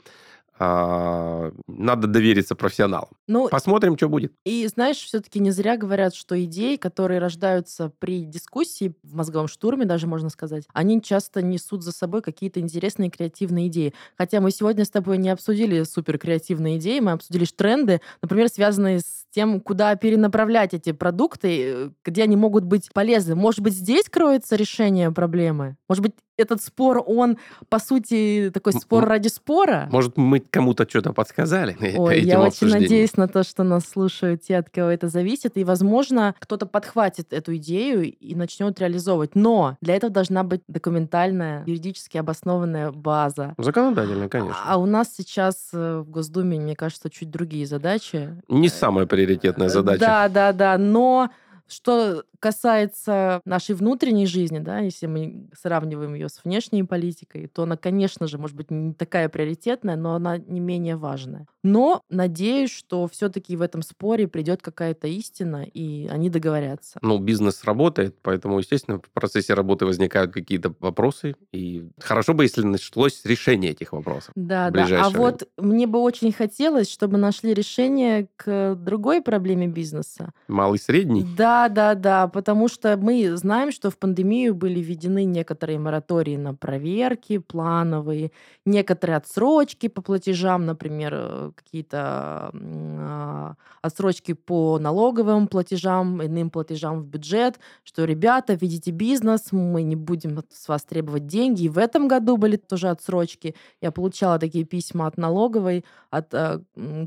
надо 0.60 2.08
довериться 2.08 2.56
профессионалам. 2.56 3.10
Ну, 3.28 3.50
Посмотрим, 3.50 3.98
что 3.98 4.10
будет. 4.10 4.34
И 4.46 4.68
знаешь, 4.68 4.98
все-таки 4.98 5.40
не 5.40 5.52
зря 5.52 5.78
говорят, 5.78 6.16
что 6.16 6.42
идеи, 6.44 6.76
которые 6.76 7.20
рождаются 7.20 7.92
при 8.00 8.26
дискуссии, 8.26 8.94
в 9.04 9.16
мозговом 9.16 9.48
штурме 9.48 9.86
даже 9.86 10.08
можно 10.08 10.30
сказать, 10.30 10.66
они 10.74 11.02
часто 11.02 11.42
несут 11.42 11.84
за 11.84 11.92
собой 11.92 12.22
какие-то 12.22 12.60
интересные 12.60 13.10
креативные 13.10 13.68
идеи. 13.68 13.94
Хотя 14.18 14.42
мы 14.42 14.52
сегодня 14.52 14.86
с 14.86 14.90
тобой 14.90 15.18
не 15.18 15.30
обсудили 15.30 15.84
супер 15.84 16.18
креативные 16.18 16.78
идеи, 16.78 17.00
мы 17.00 17.12
обсудили 17.12 17.46
тренды, 17.46 18.02
например, 18.22 18.50
связанные 18.50 19.00
с 19.00 19.26
тем, 19.32 19.60
куда 19.60 19.96
перенаправлять 19.96 20.74
эти 20.74 20.92
продукты, 20.92 21.92
где 22.04 22.24
они 22.24 22.36
могут 22.36 22.64
быть 22.64 22.90
полезны. 22.94 23.36
Может 23.36 23.62
быть, 23.62 23.74
здесь 23.74 24.06
кроется 24.10 24.56
решение 24.56 25.12
проблемы? 25.12 25.78
Может 25.88 26.04
быть, 26.04 26.14
этот 26.38 26.62
спор, 26.62 27.04
он, 27.06 27.38
по 27.70 27.80
сути, 27.80 28.52
такой 28.54 28.74
спор 28.74 29.06
ради 29.06 29.28
спора? 29.28 29.88
Может, 29.92 30.18
мы 30.18 30.40
кому-то 30.51 30.88
что-то 30.88 31.13
подсказали 31.13 31.77
Ой, 31.98 32.22
я 32.22 32.42
очень 32.42 32.68
надеюсь 32.68 33.16
на 33.18 33.27
то, 33.27 33.44
что 33.44 33.63
нас 33.63 33.86
слушают 33.86 34.42
те, 34.44 34.58
от 34.58 34.70
кого 34.70 34.89
это 34.89 35.08
зависит, 35.08 35.58
и, 35.58 35.63
возможно, 35.63 36.36
кто-то 36.39 36.66
подхватит 36.66 37.34
эту 37.34 37.56
идею 37.58 38.04
и 38.04 38.36
начнет 38.36 38.80
реализовывать. 38.80 39.36
Но 39.36 39.77
для 39.82 39.96
этого 39.96 40.12
должна 40.12 40.44
быть 40.44 40.62
документальная, 40.68 41.63
юридически 41.66 42.18
обоснованная 42.18 42.92
база. 42.92 43.54
Законодательно, 43.58 44.30
конечно. 44.30 44.58
А 44.66 44.77
у 44.77 44.86
нас 44.86 45.13
сейчас 45.16 45.70
э, 45.74 46.00
в 46.00 46.10
Госдуме, 46.10 46.60
мне 46.60 46.75
кажется, 46.75 47.10
чуть 47.10 47.30
другие 47.30 47.66
задачи. 47.66 48.42
Не 48.48 48.70
самая 48.70 49.06
приоритетная 49.06 49.70
задача. 49.70 50.00
Да, 50.00 50.30
да, 50.30 50.54
да. 50.54 50.77
Но 50.77 51.30
что 51.68 52.24
касается 52.39 53.41
нашей 53.46 53.75
внутренней 53.75 54.25
жизни, 54.25 54.60
да, 54.60 54.79
если 54.79 55.08
мы 55.08 55.50
сравниваем 55.53 56.13
ее 56.13 56.29
с 56.29 56.44
внешней 56.44 56.84
политикой, 56.84 57.48
то 57.48 57.63
она, 57.63 57.77
конечно 57.77 58.27
же, 58.27 58.38
может 58.38 58.56
быть 58.56 58.72
не 58.72 58.94
такая 58.94 59.29
приоритетная, 59.29 59.96
но 59.96 60.15
она 60.15 60.38
не 60.38 60.60
менее 60.60 60.96
важная. 60.96 61.48
Но 61.63 62.01
надеюсь, 62.10 62.72
что 62.72 63.08
все-таки 63.08 63.56
в 63.56 63.62
этом 63.62 63.82
споре 63.82 64.27
придет 64.27 64.62
какая-то 64.62 65.08
истина, 65.08 65.63
и 65.63 66.08
они 66.08 66.29
договорятся. 66.29 67.00
Ну, 67.01 67.17
бизнес 67.20 67.63
работает, 67.63 68.15
поэтому, 68.22 68.60
естественно, 68.60 69.00
в 69.00 69.10
процессе 69.12 69.53
работы 69.53 69.86
возникают 69.86 70.32
какие-то 70.32 70.74
вопросы. 70.79 71.36
И 71.51 71.89
хорошо 72.00 72.34
бы, 72.34 72.44
если 72.44 72.63
нашлось 72.63 73.25
решение 73.25 73.72
этих 73.72 73.91
вопросов. 73.91 74.32
Да, 74.36 74.70
да. 74.70 74.88
А 75.06 75.10
вот 75.10 75.48
мне 75.58 75.88
бы 75.88 76.00
очень 76.00 76.32
хотелось, 76.32 76.89
чтобы 76.89 77.17
нашли 77.17 77.53
решение 77.53 78.29
к 78.36 78.75
другой 78.75 79.22
проблеме 79.22 79.67
бизнеса. 79.67 80.32
Малый, 80.48 80.79
средний. 80.79 81.25
Да, 81.36 81.67
да, 81.70 81.96
да, 81.96 82.26
потому 82.27 82.67
что 82.67 82.98
мы 82.98 83.36
знаем, 83.38 83.72
что 83.72 83.89
в 83.89 83.98
пандемию 83.98 84.55
были 84.55 84.79
введены 84.79 85.25
некоторые 85.25 85.79
моратории 85.79 86.38
на 86.38 86.53
проверки 86.53 87.38
плановые, 87.38 88.31
некоторые 88.65 89.17
отсрочки 89.17 89.88
по 89.88 90.01
платежам, 90.01 90.65
например, 90.65 91.13
э, 91.15 91.51
какие-то 91.55 92.51
а, 92.53 93.55
отсрочки 93.81 94.34
по 94.34 94.79
налоговым 94.79 95.48
платежам, 95.48 96.24
иным 96.24 96.50
платежам 96.50 97.01
в 97.01 97.05
бюджет, 97.05 97.60
что, 97.84 98.05
ребята, 98.05 98.53
видите 98.53 98.91
бизнес, 98.91 99.51
мы 99.51 99.84
не 99.84 99.96
будем 99.96 100.43
с 100.50 100.67
вас 100.67 100.84
требовать 100.84 101.27
деньги. 101.27 101.63
И 101.63 101.69
в 101.69 101.77
этом 101.77 102.07
году 102.07 102.38
были 102.38 102.57
тоже 102.57 102.89
отсрочки. 102.89 103.55
Я 103.81 103.91
получала 103.91 104.39
такие 104.39 104.65
письма 104.65 105.07
от 105.07 105.17
налоговой, 105.17 105.86
от 106.10 106.34
э, 106.34 106.60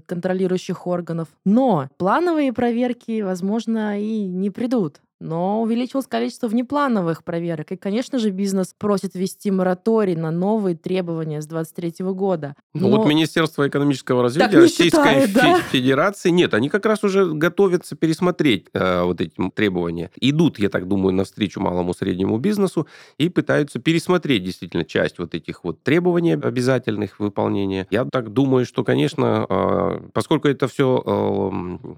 контролирующих 0.07 0.87
органов. 0.87 1.29
Но 1.45 1.89
плановые 1.99 2.53
проверки, 2.53 3.23
возможно, 3.23 4.01
и 4.01 4.27
не 4.27 4.51
придут. 4.51 5.01
Но 5.21 5.61
увеличилось 5.61 6.07
количество 6.07 6.49
внеплановых 6.49 7.25
проверок. 7.25 7.73
И, 7.73 7.77
конечно 7.77 8.19
же, 8.19 8.31
бизнес 8.31 8.75
просит 8.79 9.15
ввести 9.15 9.51
мораторий 9.51 10.17
на 10.17 10.31
новые 10.31 10.77
требования 10.77 11.43
с 11.43 11.47
2023 11.47 12.07
года. 12.13 12.55
Ну 12.73 12.89
Но- 12.89 12.97
вот 12.97 13.07
Министерство 13.07 13.69
экономического 13.69 14.23
развития 14.23 14.49
не 14.49 14.57
Российской 14.63 14.85
считает, 14.87 15.33
да? 15.35 15.57
Фе- 15.57 15.63
Федерации, 15.73 16.31
нет, 16.31 16.55
они 16.55 16.71
как 16.71 16.87
раз 16.87 17.05
уже 17.05 17.27
готовятся 17.35 17.97
пересмотреть 17.97 18.69
э, 18.73 19.03
вот 19.03 19.21
эти 19.21 19.35
требования. 19.55 20.11
Идут, 20.21 20.59
я 20.59 20.71
так 20.71 20.89
думаю, 20.89 21.13
навстречу 21.15 21.61
малому 21.61 21.93
среднему 21.93 22.39
бизнесу 22.39 22.87
и 23.19 23.29
пытаются 23.29 23.79
пересмотреть 23.79 24.43
действительно 24.45 24.85
часть 24.87 25.19
вот 25.19 25.35
этих 25.35 25.65
вот 25.65 25.83
требований 25.83 26.33
обязательных 26.33 27.21
выполнения. 27.21 27.87
Я 27.91 28.07
так 28.07 28.33
думаю, 28.33 28.65
что, 28.65 28.85
конечно, 28.85 29.47
э, 29.49 30.01
поскольку 30.15 30.49
это 30.49 30.67
все 30.67 30.91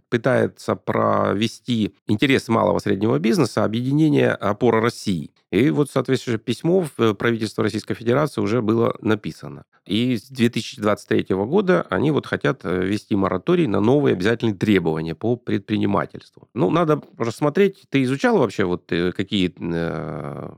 пытается 0.09 0.75
провести 0.75 1.95
интересы 2.09 2.51
малого 2.51 2.79
среднего 2.81 3.12
бизнеса, 3.19 3.65
объединение 3.65 4.31
«Опора 4.31 4.81
России». 4.81 5.31
И 5.51 5.71
вот 5.71 5.91
соответствующее 5.91 6.39
письмо 6.39 6.81
в 6.81 6.99
э, 6.99 7.15
правительство 7.15 7.63
Российской 7.63 7.95
Федерации 7.95 8.41
уже 8.41 8.63
было 8.63 8.97
написано. 9.01 9.65
И 9.85 10.17
с 10.17 10.29
2023 10.29 11.35
года 11.37 11.87
они 11.91 12.11
вот 12.11 12.27
хотят 12.27 12.65
э, 12.65 12.85
ввести 12.85 13.15
мораторий 13.17 13.67
на 13.67 13.81
новые 13.81 14.15
обязательные 14.15 14.55
требования 14.55 15.15
по 15.15 15.37
предпринимательству. 15.37 16.49
Ну, 16.55 16.71
надо 16.71 17.03
рассмотреть. 17.19 17.85
Ты 17.91 18.03
изучал 18.05 18.39
вообще 18.39 18.65
вот 18.65 18.91
э, 18.93 19.13
какие 19.13 19.53
э, 19.59 20.53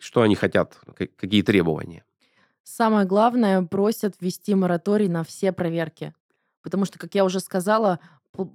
что 0.00 0.22
они 0.22 0.34
хотят, 0.36 0.78
какие 1.16 1.42
требования? 1.42 2.04
Самое 2.62 3.06
главное, 3.06 3.62
просят 3.62 4.14
ввести 4.20 4.54
мораторий 4.54 5.08
на 5.08 5.22
все 5.22 5.52
проверки. 5.52 6.14
Потому 6.62 6.84
что, 6.84 6.98
как 6.98 7.14
я 7.14 7.24
уже 7.24 7.40
сказала, 7.40 8.00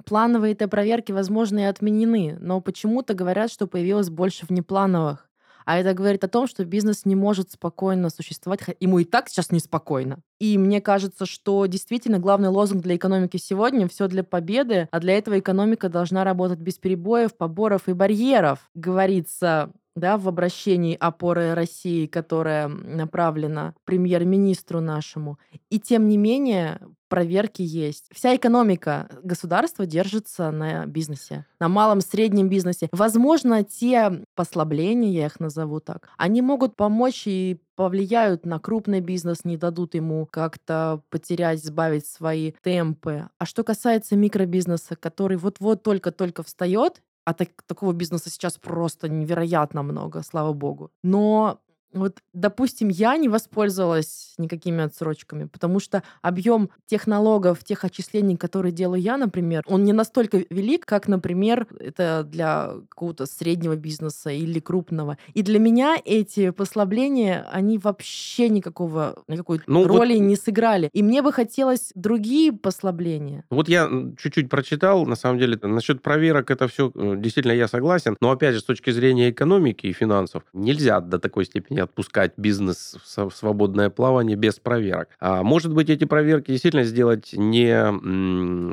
плановые-то 0.06 0.68
проверки, 0.68 1.12
возможно, 1.12 1.60
и 1.60 1.64
отменены, 1.64 2.38
но 2.40 2.62
почему-то 2.62 3.14
говорят, 3.14 3.52
что 3.52 3.68
появилось 3.68 4.10
больше 4.10 4.46
внеплановых. 4.48 5.28
А 5.66 5.78
это 5.78 5.94
говорит 5.94 6.24
о 6.24 6.28
том, 6.28 6.48
что 6.48 6.66
бизнес 6.66 7.06
не 7.06 7.16
может 7.16 7.52
спокойно 7.52 8.10
существовать. 8.10 8.62
Ему 8.80 9.00
и 9.00 9.06
так 9.06 9.30
сейчас 9.30 9.52
неспокойно. 9.52 10.20
И 10.40 10.58
мне 10.58 10.82
кажется, 10.82 11.26
что 11.26 11.66
действительно 11.66 12.20
главный 12.20 12.50
лозунг 12.50 12.82
для 12.84 12.96
экономики 12.96 13.38
сегодня 13.38 13.88
все 13.88 14.08
для 14.08 14.24
победы, 14.24 14.88
а 14.92 15.00
для 15.00 15.18
этого 15.18 15.40
экономика 15.40 15.90
должна 15.90 16.24
работать 16.24 16.60
без 16.60 16.76
перебоев, 16.76 17.36
поборов 17.36 17.88
и 17.88 17.94
барьеров, 17.94 18.70
говорится 18.74 19.72
да, 19.96 20.18
в 20.18 20.28
обращении 20.28 20.96
опоры 21.00 21.54
России, 21.54 22.08
которая 22.08 22.68
направлена 22.68 23.74
премьер-министру 23.86 24.80
нашему. 24.80 25.38
И 25.70 25.80
тем 25.80 26.08
не 26.08 26.18
менее, 26.18 26.80
проверки 27.12 27.62
есть. 27.62 28.06
Вся 28.14 28.38
экономика 28.38 29.10
государства 29.22 29.86
держится 29.86 30.50
на 30.50 30.86
бизнесе, 30.86 31.46
на 31.60 31.68
малом 31.68 32.00
среднем 32.00 32.48
бизнесе. 32.48 32.88
Возможно, 32.94 33.66
те 33.66 34.24
послабления, 34.34 35.12
я 35.12 35.26
их 35.26 35.42
назову 35.42 35.82
так, 35.82 36.08
они 36.18 36.42
могут 36.42 36.78
помочь 36.78 37.24
и 37.26 37.60
повлияют 37.76 38.46
на 38.46 38.60
крупный 38.60 39.02
бизнес, 39.02 39.44
не 39.44 39.58
дадут 39.58 39.94
ему 39.96 40.26
как-то 40.26 41.02
потерять, 41.10 41.64
сбавить 41.64 42.06
свои 42.06 42.54
темпы. 42.64 43.28
А 43.38 43.46
что 43.46 43.64
касается 43.66 44.16
микробизнеса, 44.16 44.96
который 44.96 45.36
вот-вот 45.36 45.84
только-только 45.84 46.44
встает, 46.44 47.02
а 47.26 47.34
так- 47.34 47.62
такого 47.68 47.94
бизнеса 47.94 48.30
сейчас 48.30 48.58
просто 48.58 49.10
невероятно 49.10 49.84
много, 49.84 50.24
слава 50.24 50.54
богу. 50.54 50.92
Но 51.04 51.60
вот, 51.94 52.20
допустим, 52.34 52.90
я 52.90 53.18
не 53.18 53.30
воспользовалась 53.30 54.34
никакими 54.38 54.84
отсрочками, 54.84 55.46
потому 55.46 55.80
что 55.80 56.04
объем 56.22 56.70
тех 56.86 57.08
налогов, 57.08 57.64
тех 57.64 57.84
отчислений, 57.84 58.38
которые 58.38 58.72
делаю 58.72 59.02
я, 59.02 59.18
например, 59.18 59.64
он 59.68 59.84
не 59.84 59.94
настолько 59.94 60.44
велик, 60.50 60.86
как, 60.86 61.08
например, 61.08 61.68
это 61.80 62.24
для 62.24 62.74
какого-то 62.90 63.26
среднего 63.26 63.76
бизнеса 63.76 64.30
или 64.32 64.60
крупного. 64.60 65.18
И 65.34 65.42
для 65.42 65.60
меня 65.60 65.98
эти 66.06 66.50
послабления, 66.52 67.46
они 67.52 67.78
вообще 67.78 68.50
никакого, 68.50 69.22
никакой 69.28 69.62
Ну, 69.68 69.88
вот- 69.88 69.98
роли 69.98 70.16
не 70.18 70.36
сыграли. 70.36 70.90
И 70.94 71.04
мне 71.04 71.22
бы 71.22 71.32
хотелось 71.34 71.92
другие 71.96 72.52
послабления. 72.54 73.44
Вот 73.50 73.70
я 73.70 73.90
чуть-чуть 74.18 74.50
прочитал, 74.50 75.06
на 75.06 75.16
самом 75.16 75.40
деле, 75.40 75.60
насчет 75.62 76.02
проверок 76.02 76.52
это 76.52 76.68
все, 76.68 76.92
действительно, 76.96 77.54
я 77.54 77.68
согласен. 77.68 78.16
Но, 78.22 78.32
опять 78.32 78.54
же, 78.56 78.62
с 78.62 78.64
точки 78.64 78.92
зрения 78.92 79.30
экономики 79.30 79.88
и 79.88 79.94
финансов, 79.94 80.44
нельзя 80.54 81.00
до 81.02 81.20
такой 81.20 81.46
степени 81.46 81.81
отпускать 81.82 82.34
бизнес 82.38 82.98
в 83.04 83.32
свободное 83.32 83.90
плавание 83.90 84.36
без 84.36 84.60
проверок. 84.60 85.10
А 85.20 85.44
может 85.44 85.74
быть, 85.74 85.90
эти 85.90 86.06
проверки 86.06 86.52
действительно 86.52 86.84
сделать 86.84 87.34
не 87.34 87.92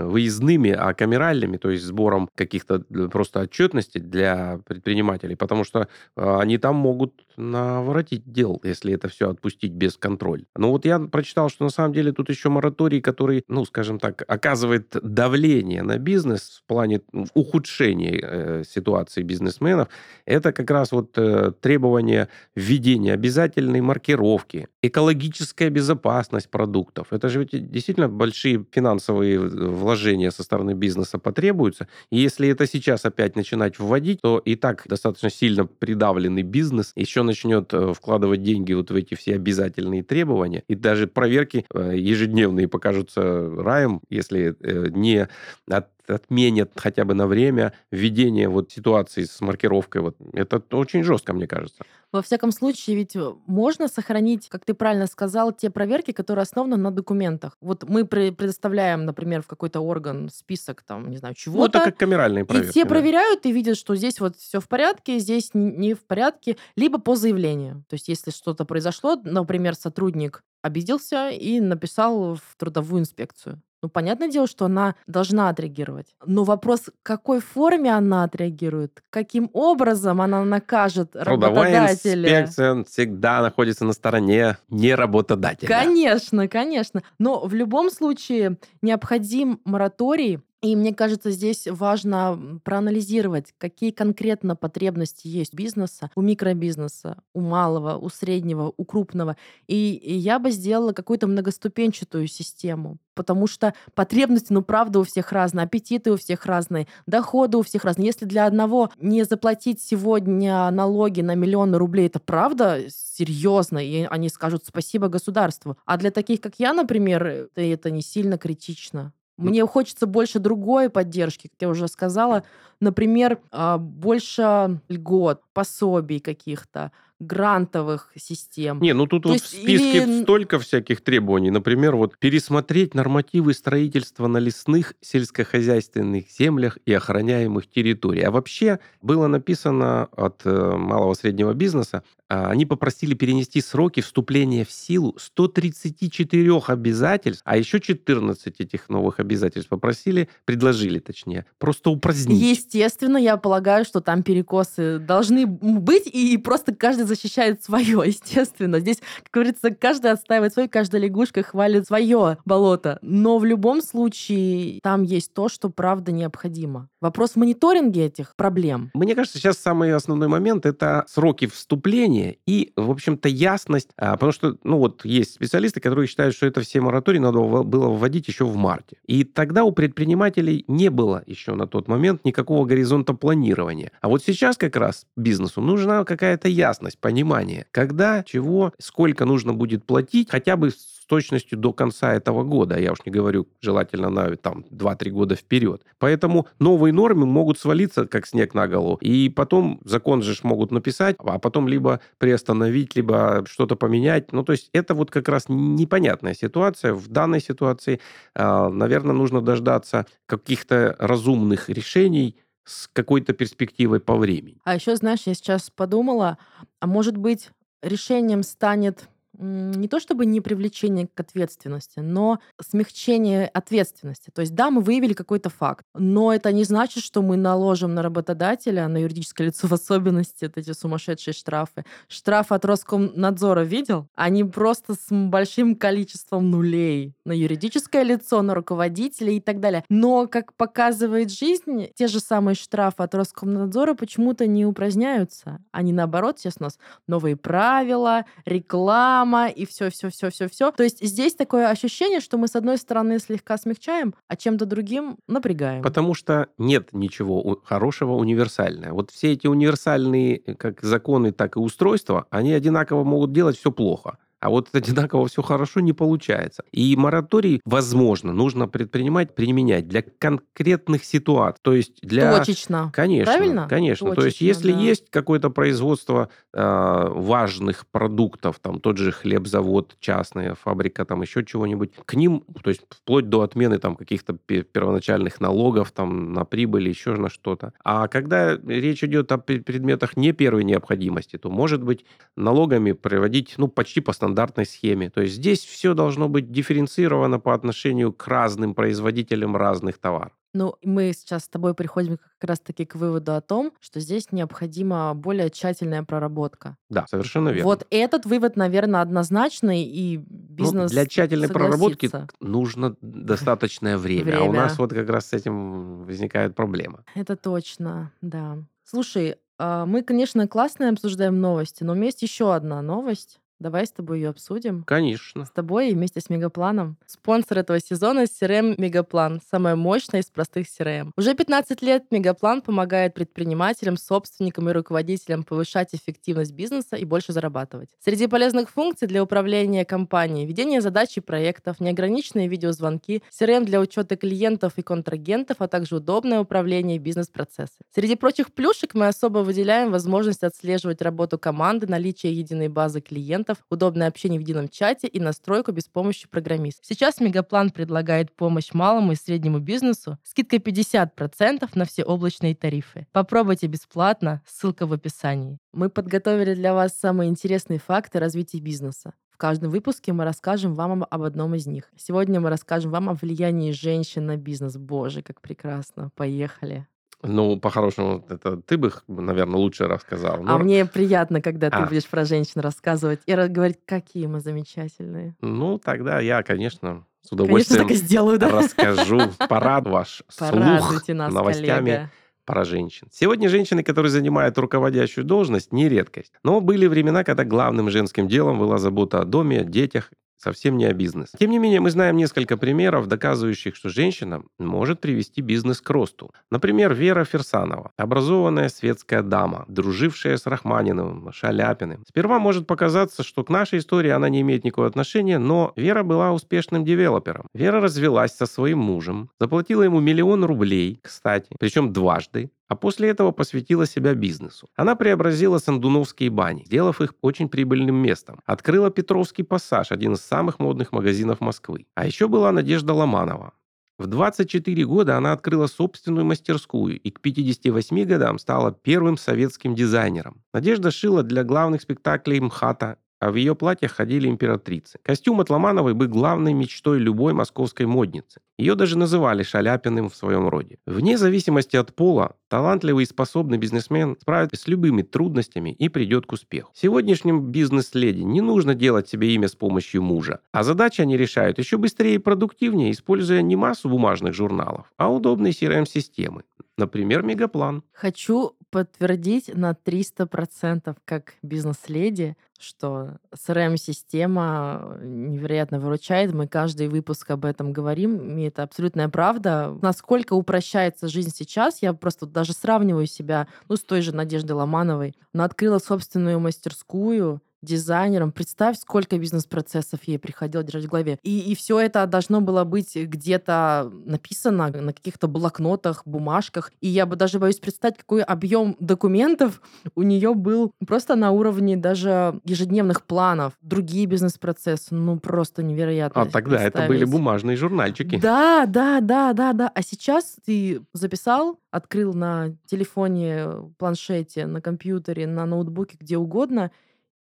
выездными, 0.05 0.71
а 0.71 0.95
камеральными, 0.95 1.57
то 1.57 1.71
есть 1.71 1.85
сбором 1.85 2.29
каких-то 2.35 2.85
э, 2.91 3.09
просто 3.09 3.41
отчетностей 3.41 4.01
для 4.01 4.61
предпринимателей, 4.67 5.35
потому 5.35 5.65
что 5.65 5.89
а, 6.17 6.41
они 6.41 6.59
там 6.59 6.77
могут 6.77 7.15
наворотить 7.37 8.31
дел, 8.31 8.61
если 8.65 8.93
это 8.93 9.09
все 9.09 9.31
отпустить 9.31 9.73
без 9.73 9.97
контроля. 9.97 10.45
Но 10.57 10.71
вот 10.71 10.85
я 10.85 10.99
прочитал, 10.99 11.49
что 11.49 11.65
на 11.65 11.71
самом 11.71 11.93
деле 11.93 12.13
тут 12.13 12.29
еще 12.29 12.49
мораторий, 12.49 13.01
который, 13.01 13.45
ну, 13.49 13.65
скажем 13.65 13.99
так, 13.99 14.25
оказывает 14.27 14.97
давление 15.03 15.83
на 15.83 15.99
бизнес 15.99 16.63
в 16.65 16.69
плане 16.69 17.01
ну, 17.13 17.27
ухудшения 17.35 18.19
э, 18.21 18.63
ситуации 18.69 19.23
бизнесменов. 19.23 19.89
Это 20.25 20.53
как 20.53 20.71
раз 20.71 20.93
вот 20.93 21.17
э, 21.17 21.53
требование 21.61 22.29
введения 22.57 22.98
введение 22.99 23.15
обязательной 23.15 23.81
маркировки, 23.81 24.69
экологическая 24.83 25.71
безопасность 25.71 26.51
продуктов. 26.51 27.13
Это 27.13 27.29
же 27.29 27.41
ведь 27.41 27.71
действительно 27.71 28.09
большие 28.09 28.65
финансовые 28.71 29.39
вложения 29.39 30.31
со 30.31 30.43
стороны 30.43 30.75
бизнеса 30.75 31.19
потребуются. 31.19 31.87
И 32.11 32.19
если 32.19 32.49
это 32.49 32.67
сейчас 32.67 33.05
опять 33.05 33.37
начинать 33.37 33.79
вводить, 33.79 34.21
то 34.23 34.39
и 34.39 34.57
так 34.57 34.85
достаточно 34.89 35.31
сильно 35.31 35.67
придавленный 35.67 36.43
бизнес 36.43 36.93
еще 36.97 37.23
начнет 37.23 37.73
э, 37.73 37.93
вкладывать 37.95 38.43
деньги 38.43 38.75
вот 38.75 38.91
в 38.91 38.95
эти 38.95 39.15
все 39.15 39.35
обязательные 39.35 40.03
требования. 40.03 40.63
И 40.69 40.75
даже 40.75 41.07
проверки 41.07 41.65
э, 41.75 41.93
ежедневные 41.97 42.69
покажутся 42.69 43.51
раем, 43.57 44.01
если 44.11 44.55
э, 44.61 44.89
не 44.91 45.29
от 45.71 45.89
отменят 46.09 46.73
хотя 46.77 47.05
бы 47.05 47.15
на 47.15 47.27
время 47.27 47.73
введение 47.91 48.49
вот 48.49 48.71
ситуации 48.73 49.25
с 49.25 49.41
маркировкой. 49.41 50.03
Вот 50.03 50.17
это 50.33 50.63
очень 50.73 51.03
жестко, 51.03 51.33
мне 51.33 51.47
кажется. 51.47 51.85
Во 52.11 52.23
всяком 52.23 52.53
случае, 52.53 52.97
ведь 52.97 53.17
э, 53.17 53.33
можно 53.47 53.87
сохранить, 53.87 54.49
как 54.49 54.65
ты 54.65 54.73
правильно 54.73 55.07
сказал, 55.07 55.53
те 55.53 55.69
проверки, 55.69 56.13
которые 56.13 56.43
основаны 56.43 56.77
на 56.77 56.91
документах. 56.91 57.57
Вот 57.61 57.87
мы 57.87 58.07
предоставляем, 58.07 59.05
например, 59.05 59.43
в 59.43 59.47
какой-то 59.47 59.81
орган 59.81 60.31
список, 60.31 60.83
там, 60.83 61.11
не 61.11 61.19
знаю, 61.19 61.35
чего-то. 61.35 61.79
Ну, 61.79 61.83
это 61.83 61.91
как 61.91 61.99
камеральные 61.99 62.47
проверки. 62.47 62.71
И 62.71 62.73
те 62.73 62.85
да. 62.85 62.89
проверяют 62.89 63.45
и 63.45 63.53
видят, 63.53 63.77
что 63.77 63.95
здесь 63.95 64.21
вот 64.21 64.37
все 64.37 64.61
в 64.61 64.69
порядке, 64.69 65.19
здесь 65.19 65.51
не 65.53 65.93
в 65.93 66.07
порядке, 66.07 66.57
либо 66.77 66.99
по 66.99 67.15
заявлению. 67.15 67.85
То 67.89 67.95
есть, 67.95 68.09
если 68.09 68.31
что-то 68.31 68.65
произошло, 68.65 69.21
например, 69.23 69.75
сотрудник 69.75 70.43
обиделся 70.63 71.31
и 71.31 71.61
написал 71.61 72.35
в 72.35 72.57
трудовую 72.57 73.01
инспекцию. 73.01 73.61
Ну, 73.83 73.89
понятное 73.89 74.29
дело, 74.29 74.47
что 74.47 74.65
она 74.65 74.97
должна 75.07 75.49
отреагировать. 75.49 76.07
Но 76.27 76.43
вопрос, 76.45 76.81
в 76.81 76.93
какой 77.03 77.41
форме 77.41 77.95
она 77.95 78.25
отреагирует, 78.25 79.03
каким 79.11 79.51
образом 79.53 80.21
она 80.21 80.45
накажет 80.45 81.13
Трудовая 81.13 81.73
работодателя. 81.73 82.43
инспекция 82.43 82.85
всегда 82.85 83.41
находится 83.41 83.85
на 83.85 83.93
стороне 83.93 84.57
не 84.69 84.95
работодателя. 84.95 85.69
Конечно, 85.69 86.49
конечно. 86.49 87.03
Но 87.19 87.47
в 87.47 87.55
любом 87.55 87.91
случае 87.91 88.59
необходим 88.83 89.61
мораторий 89.65 90.41
и 90.61 90.75
мне 90.75 90.93
кажется, 90.93 91.31
здесь 91.31 91.69
важно 91.69 92.61
проанализировать, 92.65 93.55
какие 93.59 93.93
конкретно 93.93 94.57
потребности 94.57 95.29
есть 95.29 95.55
у 95.55 95.57
бизнеса, 95.57 96.11
у 96.17 96.21
микробизнеса, 96.21 97.19
у 97.33 97.41
малого, 97.41 97.97
у 97.97 98.09
среднего, 98.09 98.73
у 98.77 98.85
крупного. 98.85 99.37
И 99.69 100.01
я 100.05 100.41
бы 100.41 100.51
сделала 100.51 100.93
какую-то 100.93 101.29
многоступенчатую 101.29 102.27
систему, 102.27 102.99
потому 103.15 103.47
что 103.47 103.73
потребности, 103.95 104.53
ну, 104.53 104.63
правда, 104.63 104.99
у 104.99 105.05
всех 105.05 105.31
разные, 105.31 105.65
аппетиты 105.65 106.11
у 106.11 106.17
всех 106.17 106.45
разные, 106.45 106.89
доходы 107.07 107.57
у 107.59 107.63
всех 107.63 107.85
разные. 107.85 108.07
Если 108.07 108.25
для 108.25 108.45
одного 108.45 108.91
не 109.01 109.23
заплатить 109.23 109.81
сегодня 109.81 110.69
налоги 110.73 111.21
на 111.21 111.37
миллионы 111.37 111.79
рублей, 111.79 112.09
это 112.09 112.19
правда 112.19 112.81
серьезно, 112.89 113.79
и 113.79 114.03
они 114.11 114.29
скажут 114.29 114.65
спасибо 114.67 115.07
государству. 115.07 115.79
А 115.85 115.99
для 115.99 116.11
таких, 116.11 116.41
как 116.41 116.55
я, 116.59 116.73
например, 116.73 117.49
это 117.55 117.93
не 117.93 118.03
сильно 118.03 118.39
критично. 118.39 119.13
Мне 119.39 119.65
хочется 119.67 120.07
больше 120.07 120.39
другой 120.41 120.91
поддержки, 120.91 121.49
как 121.49 121.57
я 121.61 121.69
уже 121.69 121.89
сказала. 121.89 122.45
Например, 122.81 123.41
а, 123.51 123.79
больше 123.79 124.81
льгот, 124.89 125.43
пособий 125.53 126.21
каких-то, 126.21 126.93
грантовых 127.21 128.13
систем. 128.17 128.81
Не, 128.81 128.93
ну 128.93 129.07
тут 129.07 129.25
То 129.25 129.31
вот 129.31 129.41
в 129.41 129.47
списке 129.47 130.05
или... 130.05 130.23
столько 130.23 130.59
всяких 130.59 131.01
требований. 131.01 131.51
Например, 131.51 131.97
вот 131.97 132.17
пересмотреть 132.19 132.95
нормативы 132.95 133.55
строительства 133.55 134.29
на 134.29 134.39
лесных 134.39 134.95
сельскохозяйственных 135.01 136.31
землях 136.31 136.79
и 136.87 136.93
охраняемых 136.93 137.69
территорий. 137.69 138.23
А 138.23 138.31
вообще 138.31 138.79
было 139.03 139.27
написано 139.27 140.05
от 140.13 140.43
э, 140.45 140.77
малого 140.77 141.15
среднего 141.15 141.55
бизнеса, 141.55 142.05
а, 142.29 142.51
они 142.51 142.67
попросили 142.67 143.15
перенести 143.15 143.61
сроки 143.61 144.01
вступления 144.01 144.65
в 144.65 144.71
силу 144.71 145.17
134 145.19 146.59
обязательств, 146.69 147.43
а 147.45 147.57
еще 147.57 147.81
14 147.81 148.61
этих 148.61 148.89
новых 148.89 149.19
обязательств 149.19 149.71
попросили, 149.71 150.29
предложили 150.45 150.99
точнее, 150.99 151.47
просто 151.59 151.91
упразднить. 151.91 152.39
Естественно, 152.69 153.17
я 153.17 153.39
полагаю, 153.39 153.87
что 153.87 154.03
там 154.03 154.23
перекосы 154.23 154.99
должны 154.99 155.47
быть, 155.47 156.07
и 156.07 156.37
просто 156.37 156.75
каждый 156.75 157.07
защищает 157.07 157.65
свое, 157.65 158.03
естественно. 158.07 158.79
Здесь, 158.79 158.99
как 159.23 159.33
говорится, 159.33 159.71
каждый 159.71 160.11
отстаивает 160.11 160.53
свой, 160.53 160.69
каждая 160.69 161.01
лягушка 161.01 161.43
хвалит 161.43 161.87
свое 161.87 162.37
болото. 162.45 162.99
Но 163.01 163.39
в 163.39 163.47
любом 163.47 163.81
случае 163.81 164.81
там 164.83 165.03
есть 165.03 165.33
то, 165.33 165.49
что 165.49 165.71
правда 165.71 166.13
необходимо. 166.13 166.91
Вопрос 167.01 167.33
в 167.33 167.37
мониторинге 167.37 168.05
этих 168.07 168.37
проблем. 168.37 168.91
Мне 168.93 169.15
кажется, 169.15 169.39
сейчас 169.39 169.57
самый 169.57 169.95
основной 169.95 170.29
момент— 170.29 170.67
это 170.67 171.07
сроки 171.09 171.47
вступления 171.47 172.37
и, 172.45 172.73
в 172.77 172.91
общем-то, 172.91 173.31
ясность. 173.31 173.91
А, 173.97 174.13
потому 174.13 174.33
что, 174.33 174.59
ну 174.63 174.77
вот, 174.77 175.07
есть 175.07 175.35
специалисты, 175.35 175.81
которые 175.81 176.07
считают, 176.07 176.35
что 176.35 176.45
это 176.45 176.61
все 176.61 176.83
моратории 176.83 177.19
надо 177.19 177.39
было 177.39 177.89
вводить 177.89 178.29
еще 178.29 178.45
в 178.45 178.57
марте. 178.57 178.99
И 179.07 179.25
тогда 179.25 179.65
у 179.65 179.73
предпринимателей 179.73 180.65
не 180.69 180.91
было 180.91 181.23
еще 181.27 181.55
на 181.55 181.67
тот 181.67 181.89
момент 181.89 182.25
никакого 182.25 182.58
горизонта 182.65 183.15
планирования. 183.15 183.93
А 184.01 184.09
вот 184.09 184.23
сейчас 184.23 184.57
как 184.57 184.77
раз 184.77 185.07
бизнесу 185.17 185.61
нужна 185.61 186.05
какая-то 186.05 186.49
ясность, 186.49 186.99
понимание, 186.99 187.67
когда, 187.71 188.23
чего, 188.23 188.73
сколько 188.79 189.25
нужно 189.25 189.53
будет 189.55 189.85
платить, 189.85 190.31
хотя 190.31 190.57
бы 190.57 190.71
точностью 191.09 191.59
до 191.59 191.73
конца 191.73 192.15
этого 192.15 192.45
года. 192.45 192.79
Я 192.79 192.93
уж 192.93 192.99
не 193.05 193.11
говорю 193.11 193.49
желательно 193.61 194.11
на 194.11 194.37
там 194.37 194.65
2-3 194.71 195.11
года 195.11 195.35
вперед. 195.35 195.83
Поэтому 195.99 196.47
новые 196.61 196.93
нормы 196.93 197.27
могут 197.27 197.59
свалиться, 197.59 198.07
как 198.07 198.27
снег 198.27 198.55
на 198.55 198.69
голову. 198.69 198.99
И 199.01 199.29
потом 199.31 199.81
закон 199.85 200.23
же 200.23 200.35
могут 200.43 200.71
написать, 200.71 201.17
а 201.19 201.39
потом 201.39 201.67
либо 201.67 202.01
приостановить, 202.19 202.95
либо 202.95 203.45
что-то 203.49 203.75
поменять. 203.75 204.33
Ну, 204.33 204.45
то 204.45 204.53
есть 204.53 204.69
это 204.73 204.95
вот 204.95 205.11
как 205.11 205.29
раз 205.29 205.47
непонятная 205.49 206.35
ситуация. 206.35 206.93
В 206.93 207.09
данной 207.09 207.41
ситуации, 207.41 208.01
а, 208.35 208.69
наверное, 208.69 209.15
нужно 209.15 209.41
дождаться 209.41 210.07
каких-то 210.27 210.95
разумных 210.99 211.71
решений, 211.71 212.37
с 212.69 212.89
какой-то 212.93 213.33
перспективой 213.33 213.99
по 213.99 214.17
времени. 214.17 214.61
А 214.65 214.75
еще, 214.75 214.95
знаешь, 214.95 215.23
я 215.25 215.35
сейчас 215.35 215.71
подумала, 215.71 216.37
а 216.81 216.87
может 216.87 217.17
быть, 217.17 217.51
решением 217.83 218.43
станет 218.43 219.09
не 219.39 219.89
то 219.89 220.01
чтобы 220.01 220.27
не 220.27 220.41
привлечение 220.41 221.09
к 221.13 221.21
ответственности, 221.21 222.01
но 222.01 222.41
смягчение 222.61 223.47
ответственности. 223.47 224.31
То 224.35 224.41
есть, 224.41 224.55
да, 224.55 224.71
мы 224.71 224.81
выявили 224.81 225.13
какой-то 225.13 225.49
факт, 225.49 225.85
но 225.95 226.33
это 226.33 226.53
не 226.53 226.65
значит, 226.65 227.05
что 227.05 227.23
мы 227.23 227.37
наложим 227.37 227.95
на 227.95 228.03
работодателя, 228.03 228.89
на 228.89 228.99
юридическое 228.99 229.47
лицо 229.47 229.69
в 229.69 229.73
особенности, 229.73 230.47
вот 230.47 230.57
эти 230.57 230.73
сумасшедшие 230.73 231.35
штрафы. 231.35 231.85
Штрафы 232.09 232.55
от 232.55 232.65
Роскомнадзора 232.65 233.63
видел? 233.63 234.09
Они 234.15 234.43
просто 234.45 234.95
с 234.95 235.07
большим 235.11 235.77
количеством 235.77 236.51
нулей 236.51 237.15
на 237.25 237.33
юридическое 237.33 238.03
лицо, 238.03 238.43
на 238.43 238.55
руководителя 238.55 239.33
и 239.33 239.41
так 239.41 239.61
далее. 239.61 239.85
Но, 239.89 240.27
как 240.27 240.55
показывает 240.55 241.31
жизнь, 241.31 241.89
те 241.95 242.09
же 242.09 242.21
самые 242.21 242.55
штрафы 242.55 243.03
от 243.03 243.15
Роскомнадзора 243.15 243.95
почему-то 243.95 244.47
не 244.47 244.67
упраздняются. 244.67 245.61
Они, 245.71 245.93
наоборот, 245.93 246.39
сейчас 246.39 246.55
у 246.59 246.65
нас 246.65 246.79
новые 247.07 247.37
правила, 247.37 248.25
реклама, 248.45 249.28
мама 249.29 249.49
и 249.49 249.67
все, 249.67 249.91
все, 249.91 250.09
все, 250.11 250.31
все, 250.31 250.49
все. 250.49 250.71
То 250.71 250.83
есть 250.83 251.05
здесь 251.05 251.35
такое 251.35 251.69
ощущение, 251.69 252.21
что 252.21 252.39
мы 252.39 252.49
с 252.49 252.57
одной 252.57 252.79
стороны 252.79 253.19
слегка 253.19 253.57
смягчаем, 253.59 254.15
а 254.27 254.37
чем-то 254.37 254.67
другим 254.67 255.19
напрягаем. 255.29 255.83
Потому 255.83 256.15
что 256.15 256.49
нет 256.59 256.89
ничего 256.93 257.61
хорошего 257.65 258.13
универсального. 258.15 258.95
Вот 258.95 259.11
все 259.11 259.33
эти 259.33 259.47
универсальные 259.47 260.39
э, 260.39 260.55
как 260.55 260.83
законы, 260.83 261.33
так 261.33 261.57
и 261.57 261.61
устройства, 261.61 262.27
они 262.31 262.53
одинаково 262.53 263.05
могут 263.05 263.33
делать 263.33 263.57
все 263.59 263.71
плохо. 263.71 264.19
А 264.41 264.51
вот 264.51 264.69
одинаково 264.73 265.27
все 265.27 265.43
хорошо 265.43 265.81
не 265.81 265.93
получается. 265.93 266.65
И 266.73 266.95
мораторий, 266.97 267.61
возможно, 267.65 268.33
нужно 268.33 268.69
предпринимать, 268.69 269.35
применять 269.35 269.89
для 269.89 270.03
конкретных 270.03 271.05
ситуаций. 271.05 271.61
То 271.63 271.75
есть 271.75 272.01
для... 272.03 272.39
Точечно. 272.39 272.91
Конечно. 272.93 273.33
Правильно? 273.33 273.67
Конечно. 273.69 274.09
Точечно, 274.09 274.23
То 274.23 274.27
есть 274.27 274.41
если 274.41 274.73
да. 274.73 274.79
есть 274.79 275.11
какое-то 275.11 275.51
производство 275.51 276.29
э, 276.53 277.09
важных 277.11 277.87
продуктов, 277.87 278.59
там 278.61 278.81
тот 278.81 278.99
же 278.99 279.13
хлебзавод, 279.13 279.97
частная 280.01 280.55
фабрика, 280.55 281.05
там 281.05 281.23
еще 281.23 281.45
чего-нибудь, 281.45 281.93
к 282.05 282.15
ним, 282.15 282.45
то 282.63 282.71
есть 282.71 282.83
вплоть 282.91 283.29
до 283.29 283.43
отмены 283.43 283.79
там 283.79 283.97
каких-то 283.97 284.35
первоначальных 284.35 285.41
налогов 285.41 285.93
там 285.93 286.33
на 286.33 286.45
прибыль, 286.45 286.89
еще 286.89 287.15
на 287.15 287.29
что-то. 287.29 287.73
А 287.85 288.09
когда 288.09 288.57
речь 288.57 289.03
идет 289.03 289.33
о 289.33 289.39
предметах 289.39 290.17
не 290.17 290.33
первой 290.33 290.65
необходимости, 290.65 291.37
то, 291.37 291.51
может 291.51 291.83
быть, 291.83 292.05
налогами 292.37 292.93
приводить, 292.93 293.55
ну, 293.57 293.69
почти 293.69 294.01
по 294.01 294.13
стандартной 294.29 294.67
схеме. 294.67 295.11
То 295.11 295.23
есть 295.23 295.35
здесь 295.35 295.65
все 295.65 295.95
должно 295.95 296.29
быть 296.29 296.51
дифференцировано 296.53 297.41
по 297.41 297.55
отношению 297.55 298.13
к 298.13 298.27
разным 298.29 298.75
производителям 298.75 299.57
разных 299.57 299.99
товаров. 299.99 300.33
Ну, 300.55 300.75
мы 300.83 301.13
сейчас 301.15 301.45
с 301.45 301.49
тобой 301.49 301.75
приходим 301.75 302.17
как 302.17 302.51
раз-таки 302.51 302.85
к 302.87 302.95
выводу 302.95 303.35
о 303.35 303.41
том, 303.41 303.73
что 303.81 304.01
здесь 304.01 304.33
необходима 304.33 305.15
более 305.15 305.51
тщательная 305.51 306.03
проработка. 306.03 306.77
Да, 306.89 307.07
совершенно 307.07 307.51
верно. 307.51 307.65
Вот 307.65 307.87
этот 307.91 308.25
вывод, 308.27 308.57
наверное, 308.57 309.03
однозначный, 309.03 309.83
и 309.83 310.17
бизнес 310.17 310.91
ну, 310.91 310.95
Для 310.95 311.07
тщательной 311.07 311.49
проработки 311.49 312.11
нужно 312.41 312.97
достаточное 313.03 313.99
время, 313.99 314.25
время, 314.25 314.39
а 314.39 314.45
у 314.45 314.53
нас 314.53 314.79
вот 314.79 314.93
как 314.93 315.09
раз 315.11 315.27
с 315.27 315.33
этим 315.35 316.05
возникает 316.05 316.55
проблема. 316.55 317.05
Это 317.15 317.37
точно, 317.37 318.13
да. 318.23 318.59
Слушай, 318.85 319.37
А, 319.59 319.87
Мы, 319.87 320.03
конечно, 320.03 320.47
классные 320.49 320.91
обсуждаем 320.91 321.41
новости, 321.41 321.85
но 321.85 321.93
у 321.93 321.97
меня 321.97 322.07
есть 322.07 322.23
еще 322.23 322.55
одна 322.55 322.81
новость. 322.81 323.41
Давай 323.61 323.87
с 323.87 323.91
тобой 323.91 324.21
ее 324.21 324.29
обсудим. 324.29 324.85
Конечно. 324.85 325.45
С 325.45 325.51
тобой 325.51 325.91
и 325.91 325.95
вместе 325.95 326.21
с 326.21 326.31
Мегапланом. 326.31 326.97
Спонсор 327.07 327.59
этого 327.59 327.81
сезона— 327.81 328.21
CRM 328.25 328.77
Мегаплан, 328.79 329.41
самая 329.51 329.75
мощная 329.75 330.21
из 330.21 330.27
простых 330.27 330.69
CRM. 330.69 331.11
Уже 331.17 331.35
15 331.35 331.83
лет 331.83 332.05
Мегаплан 332.13 332.63
помогает 332.63 333.15
предпринимателям, 333.15 333.97
собственникам 333.97 334.69
и 334.71 334.73
руководителям 334.73 335.43
повышать 335.43 335.93
эффективность 335.93 336.53
бизнеса 336.53 336.95
и 336.95 337.05
больше 337.05 337.33
зарабатывать. 337.33 337.89
Среди 337.99 338.29
полезных 338.29 338.71
функций 338.71 339.09
для 339.09 339.25
управления 339.25 339.85
компанией— 339.85 340.47
ведение 340.49 340.81
задач 340.81 341.17
и 341.17 341.21
проектов, 341.21 341.81
неограниченные 341.81 342.47
видеозвонки, 342.47 343.25
CRM 343.37 343.65
для 343.65 343.81
учета 343.81 344.17
клиентов 344.17 344.75
и 344.77 344.83
контрагентов, 344.83 345.57
а 345.59 345.67
также 345.67 345.97
удобное 345.97 346.39
управление 346.39 346.99
бизнес-процессами. 346.99 347.83
Среди 347.93 348.15
прочих 348.15 348.53
плюшек 348.53 348.95
мы 348.95 349.09
особо 349.09 349.39
выделяем 349.39 349.91
возможность 349.91 350.45
отслеживать 350.45 351.03
работу 351.03 351.39
команды, 351.41 351.89
наличие 351.89 352.33
единой 352.33 352.69
базы 352.69 353.01
клиентов, 353.01 353.48
удобное 353.71 354.09
общение 354.09 354.39
в 354.39 354.43
едином 354.43 354.69
чате 354.69 355.07
и 355.07 355.21
настройку 355.21 355.73
без 355.73 355.85
помощи 355.85 356.29
программиста. 356.29 356.83
Сейчас 356.85 357.21
Мегаплан 357.21 357.71
предлагает 357.71 358.35
помощь 358.35 358.73
малому 358.73 359.13
и 359.13 359.17
среднему 359.17 359.59
бизнесу, 359.59 360.19
скидка 360.25 360.57
50% 360.57 361.69
на 361.75 361.85
все 361.85 362.05
облачные 362.05 362.55
тарифы. 362.55 363.07
Попробуйте 363.13 363.67
бесплатно, 363.67 364.43
ссылка 364.47 364.87
в 364.87 364.93
описании. 364.93 365.59
Мы 365.73 365.89
подготовили 365.89 366.55
для 366.55 366.75
вас 366.75 366.99
самые 366.99 367.31
интересные 367.31 367.79
факты 367.79 368.19
развития 368.19 368.61
бизнеса. 368.61 369.15
В 369.31 369.37
каждом 369.37 369.71
выпуске 369.71 370.13
мы 370.13 370.25
расскажем 370.25 370.75
вам 370.75 371.07
об 371.09 371.23
одном 371.23 371.55
из 371.55 371.67
них. 371.67 371.93
Сегодня 371.97 372.41
мы 372.41 372.51
расскажем 372.51 372.91
вам 372.91 373.09
о 373.09 373.15
влиянии 373.15 373.71
женщин 373.71 374.27
на 374.27 374.37
бизнес. 374.37 374.77
Боже, 374.77 375.23
как 375.23 375.41
прекрасно. 375.41 376.11
Поехали. 376.17 376.89
Ну, 377.23 377.59
по-хорошему, 377.59 378.25
это 378.29 378.57
ты 378.59 378.77
бы, 378.77 378.93
наверное, 379.09 379.57
лучше 379.57 379.89
рассказал. 379.89 380.35
А 380.47 380.59
Ну, 380.59 380.59
мне 380.59 380.85
приятно, 380.87 381.43
когда 381.43 381.69
ты 381.71 381.77
А. 381.77 381.87
будешь 381.87 382.07
про 382.07 382.25
женщин 382.25 382.61
рассказывать 382.61 383.21
и 383.27 383.35
говорить, 383.35 383.79
какие 383.85 384.27
мы 384.27 384.41
замечательные. 384.41 385.35
ну, 385.41 385.79
тогда 385.79 386.21
я, 386.21 386.43
конечно, 386.43 387.05
с 387.23 387.31
Конечно, 387.31 387.45
удовольствием 387.45 387.89
и 387.89 387.95
сделаю, 387.95 388.39
да? 388.39 388.49
расскажу, 388.51 389.21
порадую 389.49 389.95
ваш 389.95 390.23
слух 390.29 391.09
нас, 391.09 391.33
новостями 391.35 391.91
коллега. 391.91 392.11
про 392.45 392.65
женщин. 392.65 393.09
Сегодня 393.13 393.49
женщины, 393.49 393.83
которые 393.83 394.11
занимают 394.11 394.57
руководящую 394.57 395.25
должность, 395.25 395.73
не 395.73 395.89
редкость. 395.89 396.33
Но 396.45 396.61
были 396.61 396.87
времена, 396.87 397.25
когда 397.25 397.45
главным 397.45 397.91
женским 397.91 398.29
делом 398.29 398.59
была 398.61 398.79
забота 398.79 399.21
о 399.21 399.25
доме, 399.25 399.65
детях, 399.65 400.13
совсем 400.39 400.77
не 400.77 400.87
о 400.87 400.93
бизнесе. 400.93 401.37
Тем 401.39 401.51
не 401.51 401.59
менее, 401.59 401.81
мы 401.81 401.91
знаем 401.91 402.17
несколько 402.17 402.57
примеров, 402.57 403.07
доказывающих, 403.07 403.77
что 403.77 403.89
женщина 403.89 404.43
может 404.59 405.01
привести 405.01 405.43
бизнес 405.43 405.81
к 405.81 405.91
росту. 405.91 406.33
Например, 406.51 406.95
Вера 406.95 407.25
Ферсанова, 407.25 407.93
образованная 407.97 408.69
светская 408.69 409.23
дама, 409.23 409.65
дружившая 409.69 410.37
с 410.37 410.47
Рахманиновым, 410.47 411.33
Шаляпиным. 411.33 412.05
Сперва 412.09 412.39
может 412.39 412.67
показаться, 412.67 413.23
что 413.23 413.45
к 413.45 413.51
нашей 413.51 413.81
истории 413.81 414.11
она 414.11 414.29
не 414.29 414.41
имеет 414.41 414.65
никакого 414.65 414.87
отношения, 414.87 415.39
но 415.39 415.73
Вера 415.77 416.03
была 416.03 416.33
успешным 416.33 416.85
девелопером. 416.85 417.49
Вера 417.55 417.81
развелась 417.81 418.35
со 418.35 418.47
своим 418.47 418.79
мужем, 418.79 419.31
заплатила 419.41 419.83
ему 419.83 420.01
миллион 420.01 420.45
рублей, 420.45 421.01
кстати, 421.03 421.55
причем 421.59 421.93
дважды, 421.93 422.51
а 422.69 422.77
после 422.77 423.09
этого 423.09 423.33
посвятила 423.33 423.87
себя 423.87 424.15
бизнесу. 424.15 424.69
Она 424.77 424.95
преобразила 424.95 425.59
Сандуновские 425.59 426.31
бани, 426.31 426.65
сделав 426.65 427.01
их 427.01 427.15
очень 427.23 427.49
прибыльным 427.49 427.97
местом. 427.97 428.41
Открыла 428.47 428.91
Петровский 428.91 429.43
пассаж, 429.43 429.91
один 429.91 430.13
из 430.13 430.21
самых 430.21 430.59
модных 430.59 430.93
магазинов 430.93 431.41
Москвы. 431.41 431.87
А 431.95 432.07
еще 432.07 432.29
была 432.29 432.53
Надежда 432.53 432.93
Ломанова. 432.93 433.53
В 433.99 434.07
24 434.07 434.85
года 434.85 435.17
она 435.17 435.33
открыла 435.33 435.67
собственную 435.67 436.25
мастерскую 436.25 437.01
и 437.01 437.11
к 437.11 437.21
58 437.21 438.05
годам 438.05 438.39
стала 438.39 438.71
первым 438.71 439.17
советским 439.17 439.75
дизайнером. 439.75 440.45
Надежда 440.55 440.93
шила 440.93 441.25
для 441.25 441.43
главных 441.43 441.83
спектаклей 441.83 442.39
МХАТа 442.39 442.99
а 443.21 443.31
в 443.31 443.35
ее 443.35 443.55
платьях 443.55 443.93
ходили 443.93 444.29
императрицы. 444.29 444.99
Костюм 445.03 445.41
от 445.41 445.51
Ломановой 445.51 445.95
был 445.95 446.09
главной 446.09 446.53
мечтой 446.53 446.99
любой 446.99 447.33
московской 447.33 447.87
модницы. 447.87 448.41
Ее 448.59 448.75
даже 448.75 448.99
называли 448.99 449.43
Шаляпиным 449.43 450.09
в 450.09 450.17
своем 450.17 450.49
роде. 450.49 450.79
Вне 450.87 451.17
зависимости 451.17 451.77
от 451.77 451.95
пола, 451.95 452.37
талантливый 452.49 453.05
и 453.05 453.07
способный 453.07 453.59
бизнесмен 453.59 454.17
справится 454.21 454.57
с 454.57 454.67
любыми 454.67 455.03
трудностями 455.03 455.71
и 455.71 455.89
придет 455.89 456.27
к 456.27 456.33
успеху. 456.33 456.71
Сегодняшним 456.75 457.51
бизнес-леди 457.53 458.23
не 458.23 458.41
нужно 458.41 458.75
делать 458.75 459.09
себе 459.09 459.35
имя 459.35 459.49
с 459.49 459.55
помощью 459.55 460.03
мужа, 460.03 460.41
а 460.53 460.65
задачи 460.65 461.01
они 461.01 461.17
решают 461.17 461.59
еще 461.59 461.79
быстрее 461.79 462.17
и 462.17 462.19
продуктивнее, 462.19 462.91
используя 462.91 463.43
не 463.43 463.57
массу 463.57 463.89
бумажных 463.89 464.35
журналов, 464.35 464.93
а 464.97 465.13
удобные 465.13 465.53
CRM-системы. 465.53 466.43
Например, 466.79 467.23
Мегаплан. 467.23 467.83
Хочу 467.93 468.53
подтвердить 468.71 469.51
на 469.53 469.73
300% 469.73 470.97
как 471.05 471.35
бизнес-леди, 471.43 472.37
что 472.59 473.19
CRM-система 473.35 474.99
невероятно 475.03 475.81
выручает. 475.81 476.33
Мы 476.33 476.47
каждый 476.47 476.89
выпуск 476.89 477.31
об 477.33 477.45
этом 477.45 477.73
говорим, 477.73 478.39
и 478.39 478.45
это 478.45 478.63
абсолютная 478.63 479.09
правда. 479.09 479.77
Насколько 479.83 480.35
упрощается 480.35 481.09
жизнь 481.09 481.33
сейчас, 481.35 481.83
я 481.83 481.93
просто 481.95 482.27
даже 482.27 482.53
сравниваю 482.53 483.07
себя 483.07 483.49
ну, 483.69 483.77
с 483.77 483.83
той 483.83 484.01
же 484.01 484.15
Надеждой 484.15 484.53
Ломановой. 484.53 485.17
Она 485.35 485.45
открыла 485.45 485.79
собственную 485.79 486.39
мастерскую, 486.39 487.43
дизайнером. 487.63 488.33
Представь, 488.33 488.79
сколько 488.79 489.19
бизнес-процессов 489.19 490.01
ей 490.05 490.19
приходило 490.19 490.63
держать 490.63 490.85
в 490.85 490.89
голове. 490.89 491.19
И, 491.23 491.51
и 491.51 491.55
все 491.55 491.81
это 491.81 492.07
должно 492.07 492.41
было 492.41 492.65
быть 492.65 492.97
где-то 492.97 493.91
написано 494.05 494.69
на 494.69 494.93
каких-то 494.93 495.29
блокнотах, 495.29 496.03
бумажках. 496.05 496.73
И 496.81 496.89
я 496.89 497.07
бы 497.07 497.17
даже 497.17 497.39
боюсь 497.39 497.59
представить, 497.59 497.99
какой 497.99 498.23
объем 498.23 498.77
документов 498.81 499.61
у 499.95 500.03
нее 500.03 500.35
был 500.35 500.73
просто 500.87 501.17
на 501.17 501.31
уровне 501.31 501.77
даже 501.77 502.41
ежедневных 502.45 503.05
планов. 503.05 503.55
Другие 503.61 504.07
бизнес-процессы, 504.07 504.95
ну 504.95 505.19
просто 505.19 505.63
невероятно. 505.63 506.23
А 506.23 506.27
тогда 506.27 506.63
это 506.63 506.87
были 506.87 507.05
бумажные 507.05 507.57
журнальчики. 507.57 508.19
Да, 508.19 508.67
да, 508.67 509.01
да, 509.01 509.33
да, 509.33 509.53
да. 509.53 509.71
А 509.75 509.83
сейчас 509.83 510.37
ты 510.45 510.83
записал, 510.93 511.59
открыл 511.71 512.15
на 512.15 512.57
телефоне, 512.67 513.47
планшете, 513.79 514.47
на 514.47 514.61
компьютере, 514.61 515.27
на 515.27 515.47
ноутбуке, 515.47 515.97
где 516.01 516.17
угодно, 516.17 516.71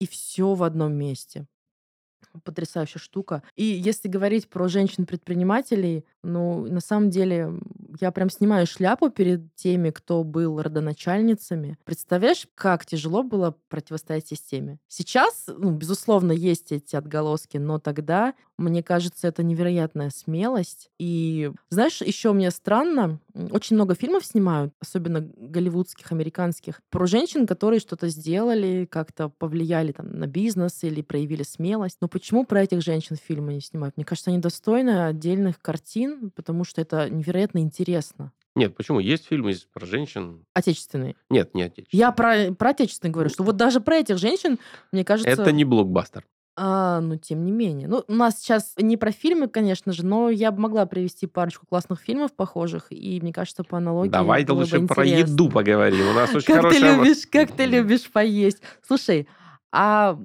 и 0.01 0.07
все 0.09 0.55
в 0.55 0.65
одном 0.65 0.95
месте. 0.95 1.47
Потрясающая 2.45 3.01
штука. 3.01 3.43
И 3.57 3.65
если 3.65 4.09
говорить 4.09 4.49
про 4.49 4.69
женщин-предпринимателей, 4.69 6.05
ну, 6.23 6.65
на 6.67 6.81
самом 6.81 7.11
деле, 7.11 7.51
я 8.01 8.13
прям 8.13 8.31
снимаю 8.31 8.67
шляпу 8.67 9.11
перед 9.11 9.53
теми, 9.57 9.91
кто 9.91 10.23
был 10.23 10.63
родоначальницами. 10.63 11.77
Представляешь, 11.85 12.47
как 12.55 12.87
тяжело 12.87 13.23
было 13.25 13.57
противостоять 13.69 14.29
системе? 14.29 14.79
Сейчас, 14.87 15.47
ну, 15.49 15.73
безусловно, 15.73 16.31
есть 16.31 16.71
эти 16.71 16.95
отголоски, 16.95 17.57
но 17.57 17.79
тогда, 17.81 18.35
мне 18.59 18.83
кажется, 18.83 19.27
это 19.27 19.43
невероятная 19.43 20.11
смелость. 20.15 20.89
И, 20.99 21.51
знаешь, 21.71 22.01
еще 22.01 22.33
мне 22.33 22.53
странно, 22.53 23.19
очень 23.51 23.77
много 23.77 23.95
фильмов 23.95 24.25
снимают, 24.25 24.75
особенно 24.81 25.21
голливудских, 25.21 26.13
американских, 26.13 26.81
про 26.91 27.07
женщин, 27.07 27.47
которые 27.47 27.81
что-то 27.81 28.09
сделали, 28.09 28.87
как-то 28.91 29.29
повлияли 29.29 29.93
там, 29.93 30.11
на 30.13 30.27
бизнес 30.27 30.83
или 30.85 31.03
проявили 31.03 31.43
смелость. 31.43 31.99
Но 32.01 32.09
почему 32.09 32.45
про 32.45 32.63
этих 32.63 32.83
женщин 32.83 33.17
фильмы 33.17 33.55
не 33.55 33.61
снимают? 33.61 33.97
Мне 33.97 34.05
кажется, 34.05 34.31
они 34.31 34.39
достойны 34.41 35.07
отдельных 35.07 35.61
картин, 35.61 36.31
потому 36.31 36.65
что 36.65 36.81
это 36.81 37.09
невероятно 37.11 37.59
интересно. 37.59 38.33
Нет, 38.57 38.77
почему? 38.77 38.99
Есть 38.99 39.27
фильмы 39.27 39.55
про 39.73 39.87
женщин. 39.87 40.45
Отечественные. 40.55 41.15
Нет, 41.29 41.55
не 41.55 41.63
отечественные. 41.63 42.01
Я 42.01 42.13
про, 42.13 42.53
про 42.53 42.71
отечественные 42.71 43.13
говорю, 43.13 43.31
что 43.31 43.45
вот 43.45 43.57
даже 43.57 43.81
про 43.81 43.97
этих 43.97 44.19
женщин, 44.19 44.59
мне 44.93 45.05
кажется... 45.05 45.31
Это 45.31 45.53
не 45.53 45.65
блокбастер. 45.65 46.25
А, 46.63 47.01
ну, 47.01 47.17
тем 47.17 47.47
не 47.47 47.53
менее. 47.53 47.89
Ну, 47.89 48.05
у 48.07 48.13
нас 48.13 48.39
сейчас 48.39 48.75
не 48.77 48.99
про 48.99 49.13
фильмы, 49.13 49.49
конечно 49.49 49.95
же, 49.95 50.05
но 50.05 50.29
я 50.29 50.51
бы 50.53 50.61
могла 50.61 50.85
привести 50.85 51.27
парочку 51.27 51.65
классных 51.67 52.01
фильмов 52.01 52.35
похожих, 52.35 52.89
и 52.91 53.19
мне 53.23 53.33
кажется, 53.33 53.65
по 53.65 53.79
аналогии 53.79 54.11
Давайте 54.11 54.49
было 54.49 54.57
бы 54.57 54.61
лучше 54.61 54.87
про 54.87 55.07
интересно. 55.07 55.33
еду 55.33 55.49
поговорим. 55.49 56.11
У 56.11 56.13
нас 56.13 56.29
очень 56.35 56.45
Как 56.45 56.57
ты 56.69 56.79
хорошая... 56.79 56.97
любишь, 56.97 57.27
как 57.33 57.53
ты 57.53 57.65
любишь 57.65 58.11
поесть. 58.11 58.61
Слушай, 58.87 59.27
а 59.73 60.19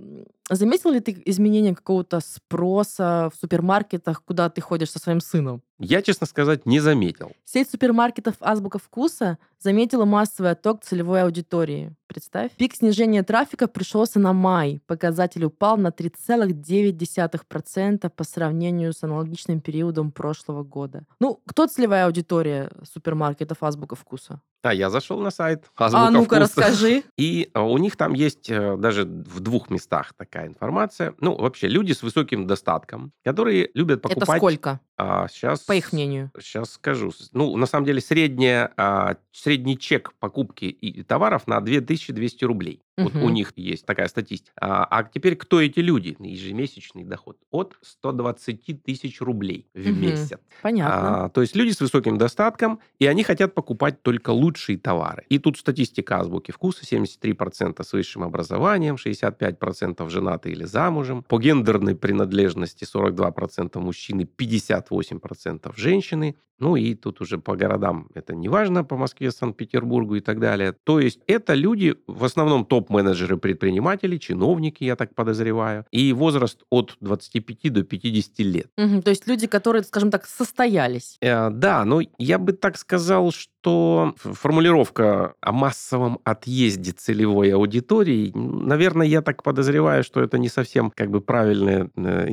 заметил 0.49 0.91
ли 0.91 0.99
ты 0.99 1.21
изменение 1.25 1.75
какого-то 1.75 2.19
спроса 2.19 3.29
в 3.33 3.39
супермаркетах, 3.39 4.23
куда 4.23 4.49
ты 4.49 4.61
ходишь 4.61 4.91
со 4.91 4.99
своим 4.99 5.19
сыном? 5.19 5.61
Я, 5.77 6.01
честно 6.01 6.25
сказать, 6.25 6.65
не 6.65 6.79
заметил. 6.79 7.33
Сеть 7.43 7.69
супермаркетов 7.69 8.35
«Азбука 8.39 8.79
вкуса» 8.79 9.37
заметила 9.59 10.05
массовый 10.05 10.51
отток 10.51 10.83
целевой 10.83 11.23
аудитории. 11.23 11.93
Представь. 12.07 12.51
Пик 12.51 12.75
снижения 12.75 13.23
трафика 13.23 13.67
пришелся 13.67 14.19
на 14.19 14.31
май. 14.31 14.79
Показатель 14.85 15.43
упал 15.43 15.75
на 15.75 15.89
3,9% 15.89 18.09
по 18.09 18.23
сравнению 18.23 18.93
с 18.93 19.03
аналогичным 19.03 19.59
периодом 19.59 20.11
прошлого 20.11 20.63
года. 20.63 21.05
Ну, 21.19 21.41
кто 21.45 21.67
целевая 21.67 22.05
аудитория 22.05 22.71
супермаркетов 22.83 23.61
«Азбука 23.61 23.95
вкуса»? 23.95 24.41
А 24.61 24.73
я 24.73 24.89
зашел 24.89 25.19
на 25.19 25.29
сайт 25.29 25.65
а 25.75 25.85
«Азбука 25.85 26.11
ну-ка, 26.11 26.35
вкуса». 26.35 26.39
расскажи. 26.39 27.03
И 27.17 27.49
э, 27.53 27.59
у 27.59 27.77
них 27.77 27.97
там 27.97 28.13
есть 28.13 28.49
э, 28.49 28.77
даже 28.77 29.03
в 29.03 29.41
двух 29.41 29.69
местах 29.69 30.13
такая 30.35 30.47
информация. 30.49 31.15
Ну, 31.19 31.35
вообще, 31.35 31.67
люди 31.67 31.93
с 31.93 32.03
высоким 32.03 32.45
достатком, 32.45 33.13
которые 33.23 33.69
любят 33.73 34.01
покупать... 34.01 34.23
Это 34.23 34.37
сколько, 34.37 34.79
А, 34.97 35.27
сейчас... 35.29 35.61
по 35.61 35.73
их 35.73 35.93
мнению? 35.93 36.31
Сейчас 36.39 36.73
скажу. 36.73 37.11
Ну, 37.31 37.55
на 37.55 37.65
самом 37.65 37.85
деле, 37.85 38.01
средняя 38.01 38.73
а, 38.75 39.15
средний 39.31 39.77
чек 39.77 40.13
покупки 40.19 40.65
и 40.65 41.03
товаров 41.03 41.47
на 41.47 41.61
2200 41.61 42.43
рублей. 42.43 42.81
Вот 42.97 43.13
у 43.15 43.17
Мгм. 43.25 43.33
них 43.33 43.53
есть 43.57 43.85
такая 43.85 44.07
статистика. 44.07 44.53
А, 44.61 44.85
а 44.85 45.03
теперь 45.03 45.35
кто 45.35 45.59
эти 45.61 45.79
люди? 45.81 46.15
Ежемесячный 46.17 47.03
доход 47.03 47.37
от 47.51 47.75
120 47.81 48.73
тысяч 48.83 49.19
рублей 49.19 49.67
в 49.73 49.85
Мгм. 49.85 49.99
месяц. 50.01 50.39
Понятно. 50.61 51.25
А, 51.25 51.29
то 51.29 51.41
есть 51.41 51.55
люди 51.57 51.71
с 51.71 51.81
высоким 51.81 52.17
достатком, 52.17 52.79
и 52.99 53.05
они 53.05 53.23
хотят 53.23 53.53
покупать 53.53 54.01
только 54.01 54.29
лучшие 54.29 54.77
товары. 54.77 55.25
И 55.27 55.39
тут 55.39 55.57
статистика 55.57 56.19
азбуки 56.19 56.51
вкуса. 56.51 56.85
73% 56.85 57.83
с 57.85 57.91
высшим 57.91 58.23
образованием, 58.23 58.95
65% 58.97 60.09
женаты 60.09 60.51
или 60.51 60.63
замужем. 60.63 61.23
По 61.23 61.37
гендерной 61.37 61.95
принадлежности 61.95 62.85
42% 62.85 63.81
мужчины, 63.81 64.25
58% 64.25 65.73
женщины. 65.75 66.35
Ну 66.57 66.77
и 66.77 66.95
тут 66.95 67.19
уже 67.19 67.37
по 67.37 67.57
городам 67.57 68.07
это 68.13 68.33
не 68.33 68.47
важно, 68.47 68.85
по 68.85 68.95
Москве, 68.95 69.29
Санкт-Петербургу 69.31 70.15
и 70.15 70.21
так 70.21 70.39
далее. 70.39 70.71
То 70.85 71.01
есть 71.01 71.19
это 71.27 71.53
люди, 71.53 71.95
в 72.07 72.23
основном 72.23 72.65
топ-менеджеры 72.85 73.37
предприниматели, 73.37 74.17
чиновники, 74.17 74.83
я 74.83 74.95
так 74.95 75.13
подозреваю, 75.15 75.85
и 75.91 76.13
возраст 76.13 76.63
от 76.69 76.95
25 77.01 77.69
до 77.69 77.83
50 77.83 78.39
лет. 78.39 78.67
Мгм. 78.77 79.01
То 79.01 79.09
есть 79.09 79.27
люди, 79.27 79.47
которые, 79.47 79.83
скажем 79.83 80.11
так, 80.11 80.25
состоялись. 80.25 81.17
Э, 81.21 81.49
Да, 81.49 81.85
но 81.85 82.01
я 82.17 82.37
бы 82.37 82.53
так 82.53 82.77
сказал, 82.77 83.31
что 83.31 84.13
формулировка 84.17 85.33
о 85.41 85.51
массовом 85.51 86.19
отъезде 86.23 86.91
целевой 86.91 87.49
аудитории, 87.53 88.31
наверное, 88.35 89.07
я 89.07 89.21
так 89.21 89.43
подозреваю, 89.43 90.03
что 90.03 90.21
это 90.21 90.37
не 90.37 90.49
совсем 90.49 90.91
как 90.95 91.09
бы 91.09 91.21
правильная 91.21 91.89
э, 91.95 92.27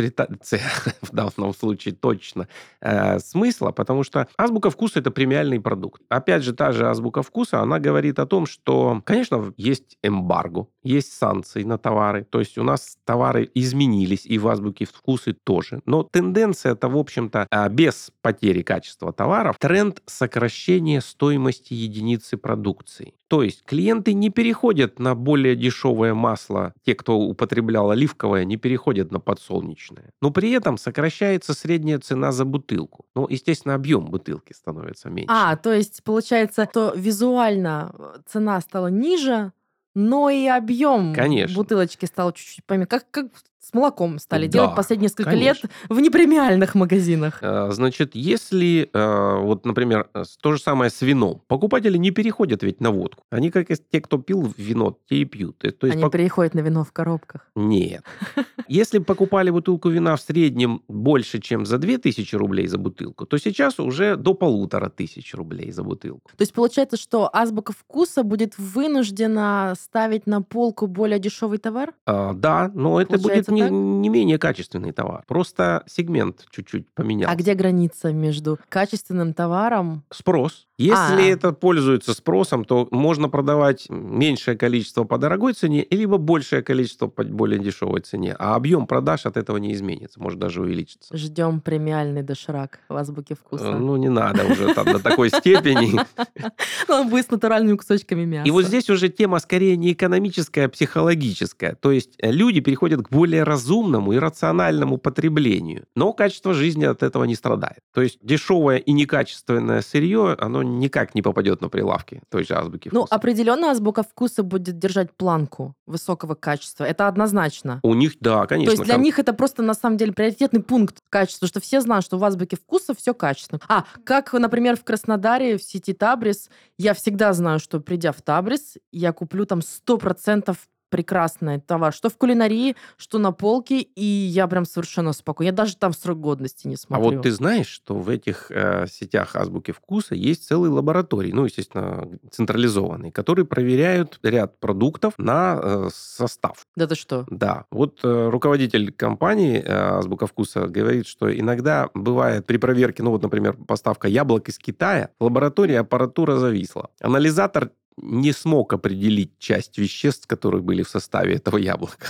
интерпретация 0.00 0.60
в 1.02 1.12
данном 1.12 1.54
случае 1.54 1.94
точно 1.94 2.48
э, 2.80 3.18
смысла, 3.18 3.70
потому 3.72 4.04
что 4.04 4.28
азбука 4.36 4.70
вкуса 4.70 5.00
это 5.00 5.10
премиальный 5.10 5.60
продукт. 5.60 6.02
Опять 6.08 6.42
же, 6.42 6.52
та 6.52 6.72
же 6.72 6.88
азбука 6.88 7.22
вкуса, 7.22 7.60
она 7.60 7.78
говорит 7.78 8.18
о 8.18 8.26
том, 8.26 8.46
что, 8.46 9.02
конечно, 9.04 9.52
есть 9.56 9.98
эмбарго, 10.02 10.66
есть 10.82 11.12
санкции 11.12 11.62
на 11.62 11.78
товары, 11.78 12.24
то 12.24 12.40
есть 12.40 12.58
у 12.58 12.62
нас 12.62 12.96
товары 13.04 13.50
изменились, 13.54 14.26
и 14.26 14.38
в 14.38 14.48
азбуке 14.48 14.84
вкусы 14.84 15.32
тоже. 15.32 15.80
Но 15.86 16.02
тенденция 16.02 16.72
это, 16.72 16.88
в 16.88 16.96
общем-то, 16.96 17.46
а, 17.50 17.68
без 17.68 18.10
потери 18.22 18.62
качества 18.62 19.12
товаров, 19.12 19.56
тренд 19.58 20.02
сокращения 20.06 21.00
стоимости 21.00 21.74
единицы 21.74 22.36
продукции. 22.36 23.14
То 23.30 23.44
есть 23.44 23.62
клиенты 23.64 24.12
не 24.12 24.28
переходят 24.28 24.98
на 24.98 25.14
более 25.14 25.54
дешевое 25.54 26.14
масло, 26.14 26.74
те, 26.84 26.96
кто 26.96 27.16
употреблял 27.16 27.92
оливковое, 27.92 28.44
не 28.44 28.56
переходят 28.56 29.12
на 29.12 29.20
подсолнечное. 29.20 30.10
Но 30.20 30.32
при 30.32 30.50
этом 30.50 30.76
сокращается 30.76 31.54
средняя 31.54 32.00
цена 32.00 32.32
за 32.32 32.44
бутылку. 32.44 33.06
Ну, 33.14 33.28
естественно, 33.30 33.74
объем 33.74 34.06
бутылки 34.06 34.52
становится 34.52 35.10
меньше. 35.10 35.32
А, 35.32 35.54
то 35.54 35.72
есть 35.72 36.02
получается, 36.02 36.66
что 36.68 36.92
визуально 36.96 37.94
э, 37.96 38.18
цена 38.26 38.60
стала 38.60 38.88
ниже, 38.88 39.52
но 39.94 40.28
и 40.28 40.48
объем 40.48 41.14
Конечно. 41.14 41.54
бутылочки 41.54 42.06
стал 42.06 42.32
чуть-чуть 42.32 42.64
поменьше. 42.64 42.88
Как, 42.88 43.08
как 43.12 43.26
с 43.60 43.74
молоком 43.74 44.18
стали 44.18 44.46
Да, 44.46 44.52
делать 44.52 44.74
последние 44.74 45.04
несколько 45.04 45.30
конечно. 45.30 45.66
лет 45.66 45.72
в 45.90 46.00
непремиальных 46.00 46.74
магазинах. 46.74 47.38
Э, 47.42 47.68
Значит, 47.70 48.12
если, 48.14 48.88
э, 48.92 49.40
вот, 49.42 49.66
например, 49.66 50.08
э, 50.14 50.24
то 50.40 50.52
же 50.52 50.60
самое 50.60 50.90
с 50.90 51.02
вином. 51.02 51.42
Покупатели 51.46 51.98
не 51.98 52.10
переходят 52.10 52.62
ведь 52.62 52.80
на 52.80 52.90
водку. 52.90 53.22
Они, 53.30 53.50
как 53.50 53.70
и 53.70 53.76
те, 53.92 54.00
кто 54.00 54.16
пил 54.18 54.52
вино, 54.56 54.96
те 55.08 55.16
и 55.16 55.24
пьют. 55.26 55.58
То 55.58 55.86
есть 55.86 55.96
Они 55.96 56.02
пок- 56.04 56.10
переходят 56.10 56.54
на 56.54 56.60
вино 56.60 56.84
в 56.84 56.92
коробках. 56.92 57.50
Нет. 57.54 58.02
Если 58.68 58.98
покупали 58.98 59.50
бутылку 59.50 59.90
вина 59.90 60.16
в 60.16 60.20
среднем 60.20 60.82
больше, 60.88 61.38
чем 61.40 61.66
за 61.66 61.76
2000 61.78 62.34
рублей 62.36 62.66
за 62.66 62.78
бутылку, 62.78 63.26
то 63.26 63.36
сейчас 63.38 63.78
уже 63.78 64.16
до 64.16 64.32
полутора 64.34 64.88
тысяч 64.88 65.34
рублей 65.34 65.70
за 65.70 65.82
бутылку. 65.82 66.30
То 66.36 66.42
есть 66.42 66.54
получается, 66.54 66.96
что 66.96 67.28
азбука 67.32 67.72
вкуса 67.72 68.22
будет 68.22 68.54
вынуждена 68.58 69.74
ставить 69.80 70.26
на 70.26 70.42
полку 70.42 70.86
более 70.86 71.18
дешевый 71.18 71.58
товар? 71.58 71.92
А, 72.06 72.32
да, 72.32 72.70
но 72.74 73.00
это 73.00 73.18
будет 73.18 73.49
Получается 73.50 73.74
не, 73.74 73.94
так? 73.94 74.02
не 74.02 74.08
менее 74.08 74.38
качественный 74.38 74.92
товар. 74.92 75.24
Просто 75.26 75.82
сегмент 75.86 76.46
чуть-чуть 76.50 76.92
поменялся. 76.94 77.32
А 77.32 77.36
где 77.36 77.54
граница 77.54 78.12
между 78.12 78.58
качественным 78.68 79.34
товаром? 79.34 80.04
Спрос. 80.10 80.66
Если 80.78 80.96
А. 80.96 81.20
это 81.20 81.52
пользуется 81.52 82.14
спросом, 82.14 82.64
то 82.64 82.88
можно 82.90 83.28
продавать 83.28 83.86
меньшее 83.90 84.56
количество 84.56 85.04
по 85.04 85.18
дорогой 85.18 85.52
цене, 85.52 85.86
либо 85.90 86.16
большее 86.16 86.62
количество 86.62 87.06
по 87.06 87.22
более 87.22 87.58
дешевой 87.58 88.00
цене. 88.00 88.34
А 88.38 88.54
объем 88.54 88.86
продаж 88.86 89.26
от 89.26 89.36
этого 89.36 89.58
не 89.58 89.74
изменится, 89.74 90.20
может 90.20 90.38
даже 90.38 90.62
увеличиться. 90.62 91.14
Ждем 91.16 91.60
премиальный 91.60 92.22
доширак 92.22 92.80
в 92.88 92.96
азбуке 92.96 93.34
Э, 93.34 93.36
вкуса. 93.36 93.72
Ну, 93.72 93.96
не 93.96 94.08
надо 94.08 94.44
уже 94.46 94.72
там 94.74 94.86
до 94.86 94.98
такой 94.98 95.30
степени. 95.30 96.00
Он 96.88 97.08
будет 97.08 97.26
с 97.26 97.30
натуральными 97.30 97.76
кусочками 97.76 98.24
мяса. 98.24 98.48
И 98.48 98.50
вот 98.50 98.64
здесь 98.64 98.88
уже 98.90 99.08
тема 99.08 99.38
скорее 99.38 99.76
не 99.76 99.92
экономическая, 99.92 100.64
а 100.64 100.68
психологическая. 100.68 101.74
То 101.74 101.92
есть 101.92 102.14
э, 102.18 102.30
люди 102.30 102.60
переходят 102.60 103.02
к 103.02 103.10
более 103.10 103.39
разумному 103.44 104.12
и 104.12 104.18
рациональному 104.18 104.98
потреблению. 104.98 105.84
Но 105.94 106.12
качество 106.12 106.54
жизни 106.54 106.84
от 106.84 107.02
этого 107.02 107.24
не 107.24 107.34
страдает. 107.34 107.78
То 107.94 108.02
есть 108.02 108.18
дешевое 108.22 108.76
и 108.78 108.92
некачественное 108.92 109.80
сырье, 109.82 110.36
оно 110.38 110.62
никак 110.62 111.14
не 111.14 111.22
попадет 111.22 111.60
на 111.60 111.68
прилавки 111.68 112.22
той 112.28 112.44
же 112.44 112.54
азбуки 112.54 112.88
Ну, 112.92 113.00
вкуса. 113.00 113.14
определенно 113.14 113.70
азбука 113.70 114.02
вкуса 114.02 114.42
будет 114.42 114.78
держать 114.78 115.12
планку 115.16 115.74
высокого 115.86 116.34
качества. 116.34 116.84
Это 116.84 117.08
однозначно. 117.08 117.80
У 117.82 117.94
них, 117.94 118.14
да, 118.20 118.46
конечно. 118.46 118.66
То 118.66 118.72
есть 118.72 118.84
для 118.84 118.94
кон- 118.94 119.02
них 119.02 119.18
это 119.18 119.32
просто 119.32 119.62
на 119.62 119.74
самом 119.74 119.96
деле 119.96 120.12
приоритетный 120.12 120.62
пункт 120.62 120.98
качества, 121.08 121.48
что 121.48 121.60
все 121.60 121.80
знают, 121.80 122.04
что 122.04 122.18
в 122.18 122.24
азбуке 122.24 122.56
вкуса 122.56 122.94
все 122.94 123.14
качественно. 123.14 123.60
А, 123.68 123.84
как, 124.04 124.32
например, 124.32 124.76
в 124.76 124.84
Краснодаре, 124.84 125.58
в 125.58 125.62
сети 125.62 125.92
Табрис, 125.92 126.48
я 126.78 126.94
всегда 126.94 127.32
знаю, 127.32 127.58
что 127.60 127.80
придя 127.80 128.12
в 128.12 128.22
Табрис, 128.22 128.76
я 128.92 129.12
куплю 129.12 129.44
там 129.46 129.60
100% 129.60 130.56
прекрасный 130.90 131.60
товар, 131.60 131.92
что 131.92 132.10
в 132.10 132.16
кулинарии, 132.16 132.76
что 132.96 133.18
на 133.18 133.32
полке, 133.32 133.80
и 133.80 134.04
я 134.04 134.46
прям 134.46 134.64
совершенно 134.64 135.12
спокойна. 135.12 135.48
Я 135.50 135.52
даже 135.52 135.76
там 135.76 135.92
срок 135.92 136.20
годности 136.20 136.66
не 136.66 136.74
А 136.74 136.78
смотрю. 136.78 137.04
вот 137.16 137.22
ты 137.22 137.30
знаешь, 137.30 137.68
что 137.68 137.94
в 137.96 138.08
этих 138.08 138.50
э, 138.50 138.86
сетях 138.90 139.36
азбуки 139.36 139.70
вкуса 139.72 140.14
есть 140.14 140.46
целые 140.46 140.70
лаборатории, 140.70 141.32
ну, 141.32 141.44
естественно, 141.44 142.08
централизованные, 142.30 143.12
которые 143.12 143.46
проверяют 143.46 144.18
ряд 144.22 144.58
продуктов 144.60 145.14
на 145.16 145.58
э, 145.62 145.88
состав. 145.92 146.66
Да 146.76 146.86
ты 146.86 146.94
что? 146.94 147.24
Да, 147.30 147.64
вот 147.70 148.00
э, 148.02 148.28
руководитель 148.28 148.92
компании 148.92 149.62
э, 149.64 149.98
Азбука 149.98 150.26
вкуса 150.26 150.66
говорит, 150.66 151.06
что 151.06 151.32
иногда 151.32 151.88
бывает 151.94 152.46
при 152.46 152.56
проверке, 152.56 153.02
ну 153.02 153.10
вот, 153.10 153.22
например, 153.22 153.56
поставка 153.56 154.08
яблок 154.08 154.48
из 154.48 154.58
Китая, 154.58 155.10
в 155.18 155.24
лаборатории 155.24 155.76
аппаратура 155.76 156.36
зависла. 156.36 156.90
Анализатор 157.00 157.70
не 157.96 158.32
смог 158.32 158.72
определить 158.72 159.38
часть 159.38 159.78
веществ, 159.78 160.26
которые 160.26 160.62
были 160.62 160.82
в 160.82 160.88
составе 160.88 161.34
этого 161.34 161.56
яблока. 161.58 162.08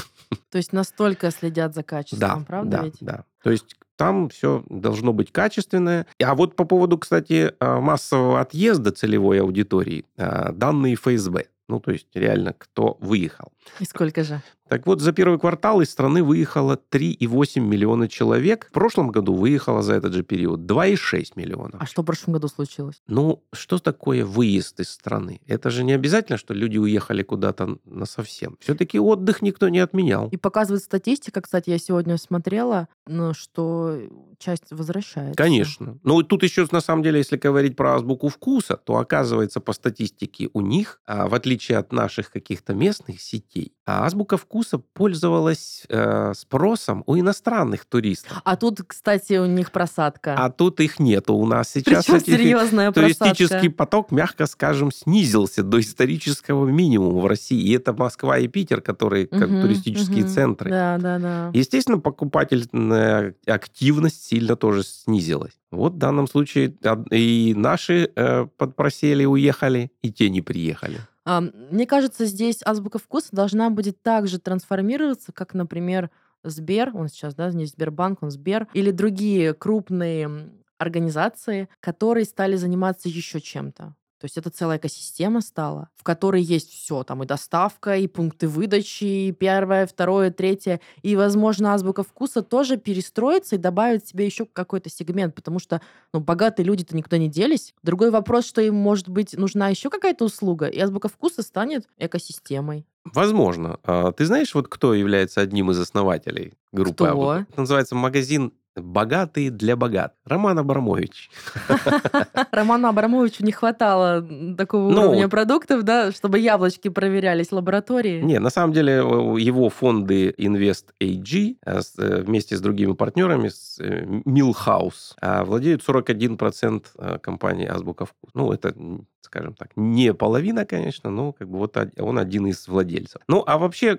То 0.50 0.58
есть 0.58 0.72
настолько 0.72 1.30
следят 1.30 1.74
за 1.74 1.82
качеством, 1.82 2.40
Да, 2.40 2.44
правда 2.46 2.70
да, 2.78 2.84
ведь? 2.84 2.96
да. 3.00 3.24
То 3.42 3.50
есть 3.50 3.76
там 3.96 4.28
все 4.28 4.64
должно 4.68 5.12
быть 5.12 5.32
качественное. 5.32 6.06
А 6.22 6.34
вот 6.34 6.56
по 6.56 6.64
поводу, 6.64 6.96
кстати, 6.98 7.52
э, 7.58 7.80
массового 7.80 8.40
отъезда 8.40 8.92
целевой 8.92 9.40
аудитории, 9.40 10.04
э, 10.16 10.52
данные 10.52 10.94
ФСБ. 10.94 11.46
Ну, 11.68 11.80
то 11.80 11.90
есть 11.92 12.06
реально, 12.14 12.52
кто 12.52 12.96
выехал. 13.00 13.52
И 13.78 13.84
сколько 13.84 14.24
же? 14.24 14.42
Так 14.70 14.86
вот, 14.86 15.00
за 15.00 15.12
первый 15.12 15.40
квартал 15.40 15.80
из 15.80 15.90
страны 15.90 16.22
выехало 16.22 16.78
3,8 16.92 17.58
миллиона 17.58 18.08
человек. 18.08 18.68
В 18.70 18.72
прошлом 18.72 19.10
году 19.10 19.34
выехало 19.34 19.82
за 19.82 19.94
этот 19.94 20.12
же 20.12 20.22
период 20.22 20.60
2,6 20.60 21.32
миллиона. 21.34 21.76
А 21.80 21.86
что 21.86 22.02
в 22.02 22.04
прошлом 22.04 22.34
году 22.34 22.46
случилось? 22.46 23.02
Ну, 23.08 23.42
что 23.52 23.80
такое 23.80 24.24
выезд 24.24 24.78
из 24.78 24.90
страны? 24.90 25.40
Это 25.48 25.70
же 25.70 25.82
не 25.82 25.92
обязательно, 25.92 26.38
что 26.38 26.54
люди 26.54 26.78
уехали 26.78 27.24
куда-то 27.24 27.78
на 27.84 28.06
совсем. 28.06 28.58
Все-таки 28.60 29.00
отдых 29.00 29.42
никто 29.42 29.68
не 29.68 29.80
отменял. 29.80 30.28
И 30.28 30.36
показывает 30.36 30.84
статистика, 30.84 31.40
кстати, 31.40 31.70
я 31.70 31.78
сегодня 31.78 32.16
смотрела, 32.16 32.86
ну, 33.08 33.34
что 33.34 33.98
часть 34.38 34.70
возвращается. 34.70 35.34
Конечно. 35.34 35.98
Ну, 36.04 36.22
тут 36.22 36.44
еще, 36.44 36.64
на 36.70 36.80
самом 36.80 37.02
деле, 37.02 37.18
если 37.18 37.36
говорить 37.36 37.74
про 37.74 37.96
азбуку 37.96 38.28
вкуса, 38.28 38.76
то 38.76 38.98
оказывается 38.98 39.58
по 39.58 39.72
статистике 39.72 40.48
у 40.52 40.60
них, 40.60 41.00
а, 41.06 41.26
в 41.28 41.34
отличие 41.34 41.78
от 41.78 41.92
наших 41.92 42.30
каких-то 42.30 42.72
местных 42.72 43.20
сетей, 43.20 43.74
а 43.84 44.06
азбука 44.06 44.36
вкуса 44.36 44.59
пользовалась 44.78 45.84
э, 45.88 46.32
спросом 46.34 47.02
у 47.06 47.18
иностранных 47.18 47.84
туристов. 47.84 48.40
А 48.44 48.56
тут, 48.56 48.82
кстати, 48.86 49.34
у 49.34 49.46
них 49.46 49.72
просадка. 49.72 50.34
А 50.34 50.50
тут 50.50 50.80
их 50.80 50.98
нету 50.98 51.34
у 51.34 51.46
нас 51.46 51.70
сейчас. 51.70 52.04
Причем 52.04 52.16
этих- 52.16 52.34
серьезная 52.36 52.92
Туристический 52.92 53.46
просадка. 53.48 53.70
поток, 53.76 54.10
мягко 54.12 54.46
скажем, 54.46 54.92
снизился 54.92 55.62
до 55.62 55.80
исторического 55.80 56.68
минимума 56.68 57.20
в 57.20 57.26
России. 57.26 57.60
И 57.60 57.72
это 57.72 57.92
Москва 57.92 58.38
и 58.38 58.48
Питер, 58.48 58.80
которые 58.80 59.26
как 59.26 59.48
туристические 59.48 60.24
мгм. 60.24 60.28
центры. 60.28 60.70
Да, 60.70 60.98
да, 60.98 61.18
да. 61.18 61.50
Естественно, 61.54 61.98
покупательная 61.98 63.34
активность 63.46 64.24
сильно 64.24 64.56
тоже 64.56 64.82
снизилась. 64.84 65.52
Вот 65.70 65.94
в 65.94 65.98
данном 65.98 66.26
случае 66.26 66.74
а, 66.84 67.02
и 67.12 67.54
наши 67.56 68.10
э, 68.14 68.46
подпросели, 68.56 69.24
уехали, 69.24 69.92
и 70.02 70.12
те 70.12 70.28
не 70.28 70.40
приехали. 70.40 70.98
Мне 71.26 71.86
кажется, 71.86 72.24
здесь 72.24 72.60
азбука 72.64 72.98
вкуса 72.98 73.28
должна 73.32 73.70
будет 73.70 74.02
также 74.02 74.38
трансформироваться, 74.38 75.32
как, 75.32 75.54
например, 75.54 76.10
Сбер, 76.42 76.96
он 76.96 77.08
сейчас, 77.08 77.34
да, 77.34 77.50
не 77.52 77.66
Сбербанк, 77.66 78.22
он 78.22 78.30
Сбер, 78.30 78.66
или 78.72 78.90
другие 78.90 79.52
крупные 79.52 80.50
организации, 80.78 81.68
которые 81.80 82.24
стали 82.24 82.56
заниматься 82.56 83.08
еще 83.10 83.40
чем-то. 83.40 83.94
То 84.20 84.26
есть 84.26 84.36
это 84.36 84.50
целая 84.50 84.76
экосистема 84.76 85.40
стала, 85.40 85.88
в 85.96 86.02
которой 86.02 86.42
есть 86.42 86.70
все, 86.70 87.04
там 87.04 87.22
и 87.22 87.26
доставка, 87.26 87.96
и 87.96 88.06
пункты 88.06 88.48
выдачи, 88.48 89.04
и 89.04 89.32
первое, 89.32 89.86
второе, 89.86 90.30
третье. 90.30 90.80
И, 91.00 91.16
возможно, 91.16 91.72
азбука 91.72 92.02
вкуса 92.02 92.42
тоже 92.42 92.76
перестроится 92.76 93.56
и 93.56 93.58
добавит 93.58 94.06
себе 94.06 94.26
еще 94.26 94.44
какой-то 94.44 94.90
сегмент, 94.90 95.34
потому 95.34 95.58
что 95.58 95.80
ну, 96.12 96.20
богатые 96.20 96.66
люди-то 96.66 96.94
никуда 96.94 97.16
не 97.16 97.28
делись. 97.28 97.74
Другой 97.82 98.10
вопрос, 98.10 98.44
что 98.44 98.60
им, 98.60 98.74
может 98.74 99.08
быть, 99.08 99.34
нужна 99.38 99.68
еще 99.68 99.88
какая-то 99.88 100.26
услуга, 100.26 100.66
и 100.66 100.78
азбука 100.78 101.08
вкуса 101.08 101.40
станет 101.40 101.88
экосистемой. 101.96 102.86
Возможно. 103.04 103.78
А 103.84 104.12
ты 104.12 104.26
знаешь, 104.26 104.54
вот 104.54 104.68
кто 104.68 104.92
является 104.92 105.40
одним 105.40 105.70
из 105.70 105.78
основателей 105.78 106.52
группы 106.72 107.06
Кто? 107.06 107.34
Это 107.36 107.60
называется 107.60 107.94
магазин 107.94 108.52
«Богатые 108.76 109.50
для 109.50 109.76
богат». 109.76 110.14
Роман 110.24 110.58
Абрамович. 110.58 111.30
Роману 112.52 112.88
Абрамовичу 112.88 113.44
не 113.44 113.52
хватало 113.52 114.26
такого 114.56 114.90
Ну, 114.90 115.02
уровня 115.02 115.28
продуктов, 115.28 115.82
да, 115.82 116.12
чтобы 116.12 116.38
яблочки 116.38 116.88
проверялись 116.88 117.48
в 117.48 117.52
лаборатории. 117.52 118.22
Не, 118.22 118.38
на 118.38 118.50
самом 118.50 118.72
деле 118.72 118.92
э, 118.94 119.40
его 119.40 119.68
фонды 119.70 120.34
Invest 120.38 120.86
AG 121.00 121.56
э, 121.64 121.80
э, 121.98 122.22
вместе 122.22 122.56
с 122.56 122.60
другими 122.60 122.92
партнерами, 122.92 123.48
с 123.48 123.78
Milhouse, 123.80 125.14
владеют 125.44 125.82
41% 125.86 126.84
э, 126.98 127.18
компании 127.18 127.66
Азбука 127.66 128.06
Вкус. 128.06 128.30
Ну, 128.34 128.52
это, 128.52 128.74
скажем 129.22 129.54
так, 129.54 129.70
не 129.76 130.12
половина, 130.14 130.64
конечно, 130.64 131.10
но 131.10 131.32
как 131.32 131.48
бы 131.48 131.58
вот 131.58 131.76
он 131.98 132.18
один 132.18 132.46
из 132.46 132.66
владельцев. 132.66 133.22
Ну, 133.28 133.44
а 133.46 133.58
вообще 133.58 133.98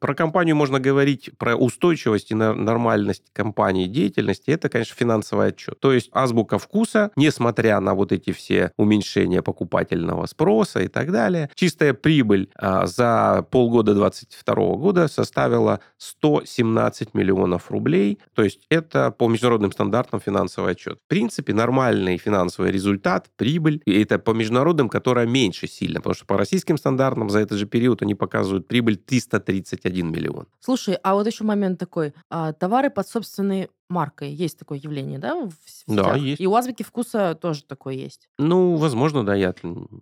про 0.00 0.14
компанию 0.14 0.56
можно 0.56 0.80
говорить, 0.80 1.30
про 1.38 1.56
устойчивость 1.56 2.30
и 2.30 2.34
нормальность 2.34 3.24
компании 3.32 3.86
деятельности, 3.86 4.50
это, 4.50 4.68
конечно, 4.68 4.94
финансовый 4.96 5.48
отчет. 5.48 5.78
То 5.80 5.92
есть 5.92 6.10
Азбука 6.12 6.58
Вкуса, 6.58 7.10
несмотря 7.16 7.80
на 7.80 7.94
вот 7.94 8.12
эти 8.12 8.32
все 8.32 8.72
уменьшения 8.76 9.42
покупательного 9.42 10.26
спроса 10.26 10.80
и 10.80 10.88
так 10.88 11.12
далее, 11.12 11.50
чистая 11.54 11.94
прибыль 11.94 12.50
а, 12.56 12.86
за 12.86 13.46
полгода 13.50 13.94
2022 13.94 14.54
года 14.76 15.08
составила 15.08 15.80
117 15.98 17.14
миллионов 17.14 17.70
рублей. 17.70 18.18
То 18.34 18.42
есть 18.42 18.66
это 18.68 19.10
по 19.10 19.28
международным 19.28 19.72
стандартам 19.72 20.20
финансовый 20.20 20.72
отчет. 20.72 20.98
В 21.04 21.08
принципе, 21.08 21.54
нормальный 21.54 22.18
финансовый 22.18 22.70
результат, 22.70 23.28
прибыль, 23.36 23.80
и 23.84 24.02
это 24.02 24.18
по 24.18 24.32
международным, 24.32 24.47
которая 24.88 25.26
меньше 25.26 25.66
сильно, 25.66 26.00
потому 26.00 26.14
что 26.14 26.26
по 26.26 26.36
российским 26.36 26.78
стандартам 26.78 27.30
за 27.30 27.40
этот 27.40 27.58
же 27.58 27.66
период 27.66 28.02
они 28.02 28.14
показывают 28.14 28.66
прибыль 28.66 28.96
331 28.96 30.10
миллион. 30.10 30.46
Слушай, 30.60 30.98
а 31.02 31.14
вот 31.14 31.26
еще 31.26 31.44
момент 31.44 31.78
такой. 31.78 32.12
А, 32.30 32.52
товары 32.52 32.90
под 32.90 33.08
собственной 33.08 33.68
маркой. 33.88 34.32
Есть 34.32 34.58
такое 34.58 34.78
явление, 34.78 35.18
да? 35.18 35.34
в 35.34 35.52
Да, 35.86 36.14
есть. 36.14 36.40
И 36.40 36.46
у 36.46 36.54
Азбуки 36.54 36.82
вкуса 36.82 37.34
тоже 37.40 37.64
такое 37.64 37.94
есть. 37.94 38.28
Ну, 38.38 38.76
возможно, 38.76 39.24
да, 39.24 39.34
я... 39.34 39.54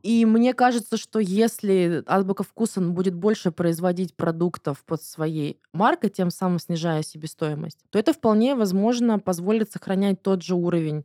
И 0.03 0.25
мне 0.25 0.55
кажется, 0.55 0.97
что 0.97 1.19
если 1.19 2.03
Азбука 2.07 2.43
вкуса 2.43 2.81
будет 2.81 3.15
больше 3.15 3.53
производить 3.53 4.15
продуктов 4.15 4.85
под 4.85 5.03
своей 5.03 5.61
маркой, 5.73 6.11
тем 6.11 6.31
самым 6.31 6.59
снижая 6.59 7.03
себестоимость, 7.03 7.79
то 7.91 7.99
это 7.99 8.13
вполне 8.13 8.55
возможно 8.55 9.19
позволит 9.19 9.71
сохранять 9.71 10.23
тот 10.23 10.43
же 10.43 10.55
уровень 10.55 11.05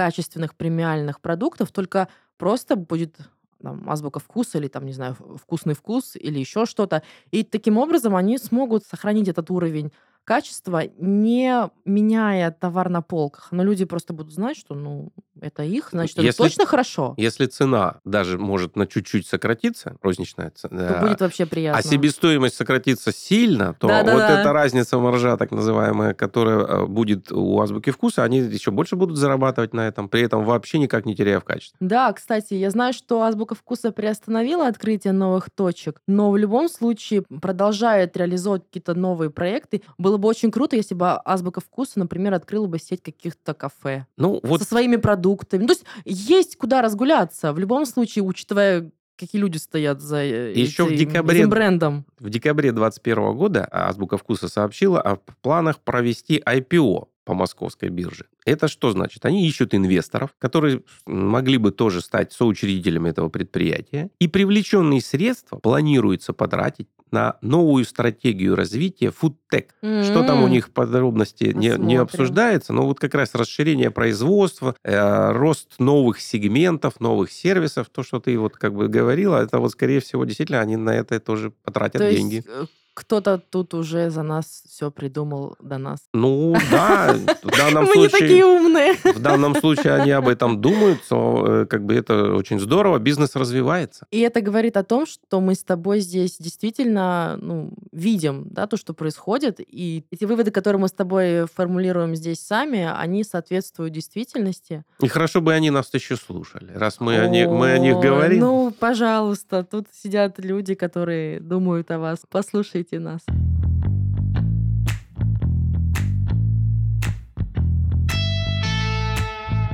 качественных 0.00 0.54
премиальных 0.54 1.20
продуктов, 1.20 1.70
только 1.72 2.08
просто 2.38 2.74
будет 2.74 3.18
там, 3.62 3.86
азбука 3.90 4.18
вкуса 4.18 4.56
или 4.56 4.66
там, 4.66 4.86
не 4.86 4.94
знаю, 4.94 5.14
вкусный 5.14 5.74
вкус 5.74 6.16
или 6.16 6.38
еще 6.38 6.64
что-то. 6.64 7.02
И 7.30 7.44
таким 7.44 7.76
образом 7.76 8.16
они 8.16 8.38
смогут 8.38 8.86
сохранить 8.86 9.28
этот 9.28 9.50
уровень 9.50 9.92
качества, 10.30 10.84
не 10.96 11.68
меняя 11.84 12.52
товар 12.52 12.88
на 12.88 13.02
полках. 13.02 13.48
Но 13.50 13.64
люди 13.64 13.84
просто 13.84 14.12
будут 14.12 14.32
знать, 14.32 14.56
что 14.56 14.76
ну, 14.76 15.10
это 15.40 15.64
их, 15.64 15.88
значит, 15.90 16.18
это 16.18 16.26
Если- 16.26 16.40
точно 16.40 16.66
хорошо. 16.66 17.14
Если 17.16 17.46
цена 17.46 17.98
даже 18.04 18.38
может 18.38 18.76
на 18.76 18.86
чуть-чуть 18.86 19.26
сократиться, 19.26 19.96
розничная 20.02 20.50
цена, 20.50 20.86
то 20.86 21.00
будет 21.00 21.20
вообще 21.20 21.46
приятно. 21.46 21.80
а 21.80 21.82
себестоимость 21.82 22.54
сократится 22.54 23.12
сильно, 23.12 23.74
то 23.74 23.88
Да-да-да. 23.88 24.12
вот 24.12 24.22
эта 24.22 24.52
разница 24.52 24.98
маржа, 24.98 25.36
так 25.36 25.50
называемая, 25.50 26.14
которая 26.14 26.58
э, 26.60 26.86
будет 26.86 27.32
у 27.32 27.60
Азбуки 27.60 27.90
Вкуса, 27.90 28.22
они 28.22 28.38
еще 28.38 28.70
больше 28.70 28.94
будут 28.94 29.16
зарабатывать 29.16 29.74
на 29.74 29.88
этом, 29.88 30.08
при 30.08 30.22
этом 30.22 30.44
вообще 30.44 30.78
никак 30.78 31.06
не 31.06 31.16
теряя 31.16 31.40
в 31.40 31.44
качестве. 31.44 31.76
Да, 31.80 32.12
кстати, 32.12 32.54
я 32.54 32.70
знаю, 32.70 32.92
что 32.92 33.22
Азбука 33.22 33.56
вкуса 33.56 33.90
приостановила 33.90 34.68
открытие 34.68 35.12
новых 35.12 35.50
точек, 35.50 36.00
но 36.06 36.30
в 36.30 36.36
любом 36.36 36.68
случае 36.68 37.22
продолжает 37.22 38.16
реализовывать 38.16 38.66
какие-то 38.66 38.94
новые 38.94 39.30
проекты. 39.30 39.82
Было 39.98 40.19
бы 40.20 40.28
очень 40.28 40.50
круто, 40.50 40.76
если 40.76 40.94
бы 40.94 41.18
Азбука 41.24 41.60
вкуса, 41.60 41.98
например, 41.98 42.34
открыла 42.34 42.66
бы 42.66 42.78
сеть 42.78 43.02
каких-то 43.02 43.54
кафе 43.54 44.06
Ну, 44.16 44.38
вот 44.42 44.60
со 44.62 44.68
своими 44.68 44.96
продуктами. 44.96 45.62
Ну, 45.62 45.66
то 45.68 45.72
есть 45.74 45.84
есть 46.04 46.56
куда 46.56 46.82
разгуляться. 46.82 47.52
В 47.52 47.58
любом 47.58 47.86
случае, 47.86 48.22
учитывая, 48.24 48.90
какие 49.18 49.40
люди 49.40 49.56
стоят 49.58 50.00
за 50.00 50.18
э, 50.22 50.52
Еще 50.54 50.84
в 50.84 50.88
этим- 50.88 50.96
декабре 51.08 51.40
этим 51.40 51.50
брендом. 51.50 52.04
в 52.18 52.30
декабре 52.30 52.72
2021 52.72 53.34
года 53.36 53.68
Азбука 53.70 54.16
Вкуса 54.16 54.48
сообщила 54.48 55.00
о 55.00 55.16
планах 55.42 55.80
провести 55.80 56.40
IPO 56.46 57.08
по 57.24 57.34
московской 57.34 57.90
бирже. 57.90 58.26
Это 58.46 58.66
что 58.66 58.90
значит? 58.90 59.24
Они 59.26 59.46
ищут 59.46 59.74
инвесторов, 59.74 60.30
которые 60.38 60.82
могли 61.06 61.58
бы 61.58 61.70
тоже 61.70 62.00
стать 62.00 62.32
соучредителями 62.32 63.10
этого 63.10 63.28
предприятия. 63.28 64.10
И 64.18 64.26
привлеченные 64.26 65.00
средства 65.02 65.58
планируется 65.58 66.32
потратить 66.32 66.88
на 67.12 67.36
новую 67.42 67.84
стратегию 67.84 68.56
развития 68.56 69.10
фудтек. 69.10 69.74
Что 69.82 70.24
там 70.24 70.42
у 70.42 70.48
них 70.48 70.70
подробности 70.70 71.52
не, 71.54 71.74
не 71.78 71.96
обсуждается, 71.96 72.72
но 72.72 72.86
вот 72.86 73.00
как 73.00 73.14
раз 73.14 73.34
расширение 73.34 73.90
производства, 73.90 74.74
э, 74.82 75.32
рост 75.32 75.74
новых 75.78 76.20
сегментов, 76.20 77.00
новых 77.00 77.32
сервисов, 77.32 77.88
то, 77.90 78.02
что 78.02 78.20
ты 78.20 78.38
вот 78.38 78.56
как 78.56 78.74
бы 78.74 78.88
говорила, 78.88 79.42
это 79.42 79.58
вот 79.58 79.72
скорее 79.72 80.00
всего 80.00 80.24
действительно 80.24 80.60
они 80.60 80.76
на 80.76 80.90
это 80.90 81.18
тоже 81.20 81.52
потратят 81.64 82.00
То 82.02 82.10
деньги. 82.10 82.36
есть 82.36 82.48
э, 82.48 82.66
кто-то 83.00 83.38
тут 83.38 83.72
уже 83.72 84.10
за 84.10 84.22
нас 84.22 84.62
все 84.68 84.90
придумал 84.90 85.56
до 85.58 85.78
нас. 85.78 86.00
Ну 86.12 86.54
да, 86.70 87.16
в 87.42 87.56
данном 87.56 87.84
Мы 87.94 88.02
не 88.02 88.08
такие 88.08 88.28
случае... 88.28 88.44
умные. 88.44 88.94
В 89.02 89.20
данном 89.20 89.54
случае 89.54 89.94
они 89.94 90.10
об 90.10 90.28
этом 90.28 90.60
думают, 90.60 91.00
но, 91.10 91.62
э, 91.62 91.66
как 91.66 91.84
бы 91.86 91.94
это 91.94 92.34
очень 92.34 92.60
здорово, 92.60 92.98
бизнес 92.98 93.36
развивается. 93.36 94.06
И 94.10 94.20
это 94.20 94.42
говорит 94.42 94.76
о 94.76 94.84
том, 94.84 95.06
что 95.06 95.40
мы 95.40 95.54
с 95.54 95.64
тобой 95.64 96.00
здесь 96.00 96.36
действительно 96.38 97.38
ну, 97.40 97.72
видим 97.90 98.46
да, 98.50 98.66
то, 98.66 98.76
что 98.76 98.92
происходит. 98.92 99.60
И 99.60 100.04
эти 100.10 100.26
выводы, 100.26 100.50
которые 100.50 100.80
мы 100.80 100.88
с 100.88 100.92
тобой 100.92 101.46
формулируем 101.46 102.14
здесь 102.14 102.40
сами, 102.40 102.86
они 102.94 103.24
соответствуют 103.24 103.94
действительности. 103.94 104.84
И 105.00 105.08
хорошо 105.08 105.40
бы 105.40 105.54
они 105.54 105.70
нас 105.70 105.92
еще 105.94 106.16
слушали, 106.16 106.72
раз 106.74 107.00
мы, 107.00 107.18
о 107.18 107.28
них, 107.28 107.48
мы 107.48 107.72
о 107.72 107.78
них 107.78 107.96
говорим. 107.98 108.40
Ну, 108.40 108.74
пожалуйста, 108.78 109.64
тут 109.64 109.86
сидят 109.90 110.38
люди, 110.38 110.74
которые 110.74 111.40
думают 111.40 111.90
о 111.90 111.98
вас. 111.98 112.18
Послушайте 112.28 112.89
нас. 112.98 113.22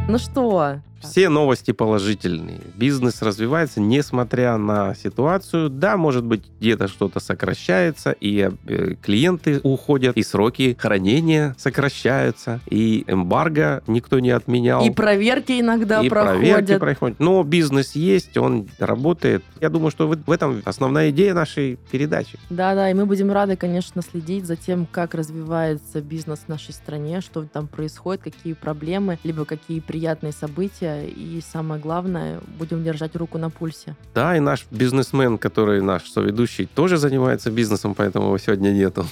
Ну 0.08 0.18
что? 0.18 0.80
Все 1.00 1.28
новости 1.28 1.70
положительные. 1.70 2.60
Бизнес 2.74 3.22
развивается, 3.22 3.80
несмотря 3.80 4.56
на 4.56 4.94
ситуацию. 4.94 5.70
Да, 5.70 5.96
может 5.96 6.24
быть, 6.24 6.42
где-то 6.60 6.88
что-то 6.88 7.20
сокращается, 7.20 8.12
и 8.12 8.50
э, 8.66 8.94
клиенты 9.00 9.60
уходят, 9.62 10.16
и 10.16 10.22
сроки 10.22 10.76
хранения 10.78 11.54
сокращаются, 11.58 12.60
и 12.68 13.04
эмбарго 13.06 13.82
никто 13.86 14.18
не 14.18 14.30
отменял. 14.30 14.84
И 14.84 14.90
проверки 14.90 15.60
иногда 15.60 16.02
и 16.02 16.08
проверки 16.08 16.76
проходят. 16.76 16.80
проходят. 16.80 17.20
Но 17.20 17.42
бизнес 17.42 17.92
есть, 17.92 18.36
он 18.36 18.68
работает. 18.78 19.44
Я 19.60 19.70
думаю, 19.70 19.90
что 19.90 20.06
в 20.06 20.16
в 20.26 20.30
этом 20.30 20.60
основная 20.64 21.10
идея 21.10 21.34
нашей 21.34 21.78
передачи. 21.90 22.38
Да-да, 22.50 22.90
и 22.90 22.94
мы 22.94 23.06
будем 23.06 23.30
рады, 23.30 23.56
конечно, 23.56 24.02
следить 24.02 24.44
за 24.46 24.56
тем, 24.56 24.86
как 24.86 25.14
развивается 25.14 26.00
бизнес 26.00 26.40
в 26.40 26.48
нашей 26.48 26.74
стране, 26.74 27.20
что 27.20 27.44
там 27.44 27.68
происходит, 27.68 28.22
какие 28.22 28.54
проблемы, 28.54 29.18
либо 29.22 29.44
какие 29.44 29.80
приятные 29.80 30.32
события. 30.32 30.95
И 31.04 31.40
самое 31.40 31.80
главное, 31.80 32.40
будем 32.58 32.82
держать 32.84 33.16
руку 33.16 33.38
на 33.38 33.50
пульсе. 33.50 33.94
Да, 34.14 34.36
и 34.36 34.40
наш 34.40 34.66
бизнесмен, 34.70 35.38
который 35.38 35.82
наш 35.82 36.10
соведущий, 36.10 36.66
тоже 36.66 36.96
занимается 36.96 37.50
бизнесом, 37.50 37.94
поэтому 37.94 38.26
его 38.26 38.38
сегодня 38.38 38.70
нету. 38.70 39.06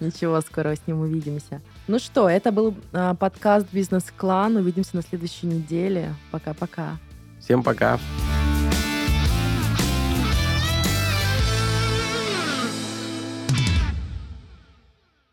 Ничего, 0.00 0.40
скоро 0.40 0.74
с 0.74 0.86
ним 0.86 1.00
увидимся. 1.00 1.60
Ну 1.86 1.98
что, 1.98 2.28
это 2.28 2.52
был 2.52 2.74
а, 2.92 3.14
подкаст 3.14 3.66
«Бизнес-клан». 3.70 4.56
Увидимся 4.56 4.96
на 4.96 5.02
следующей 5.02 5.46
неделе. 5.46 6.14
Пока-пока. 6.30 6.96
Всем 7.38 7.62
пока. 7.62 7.98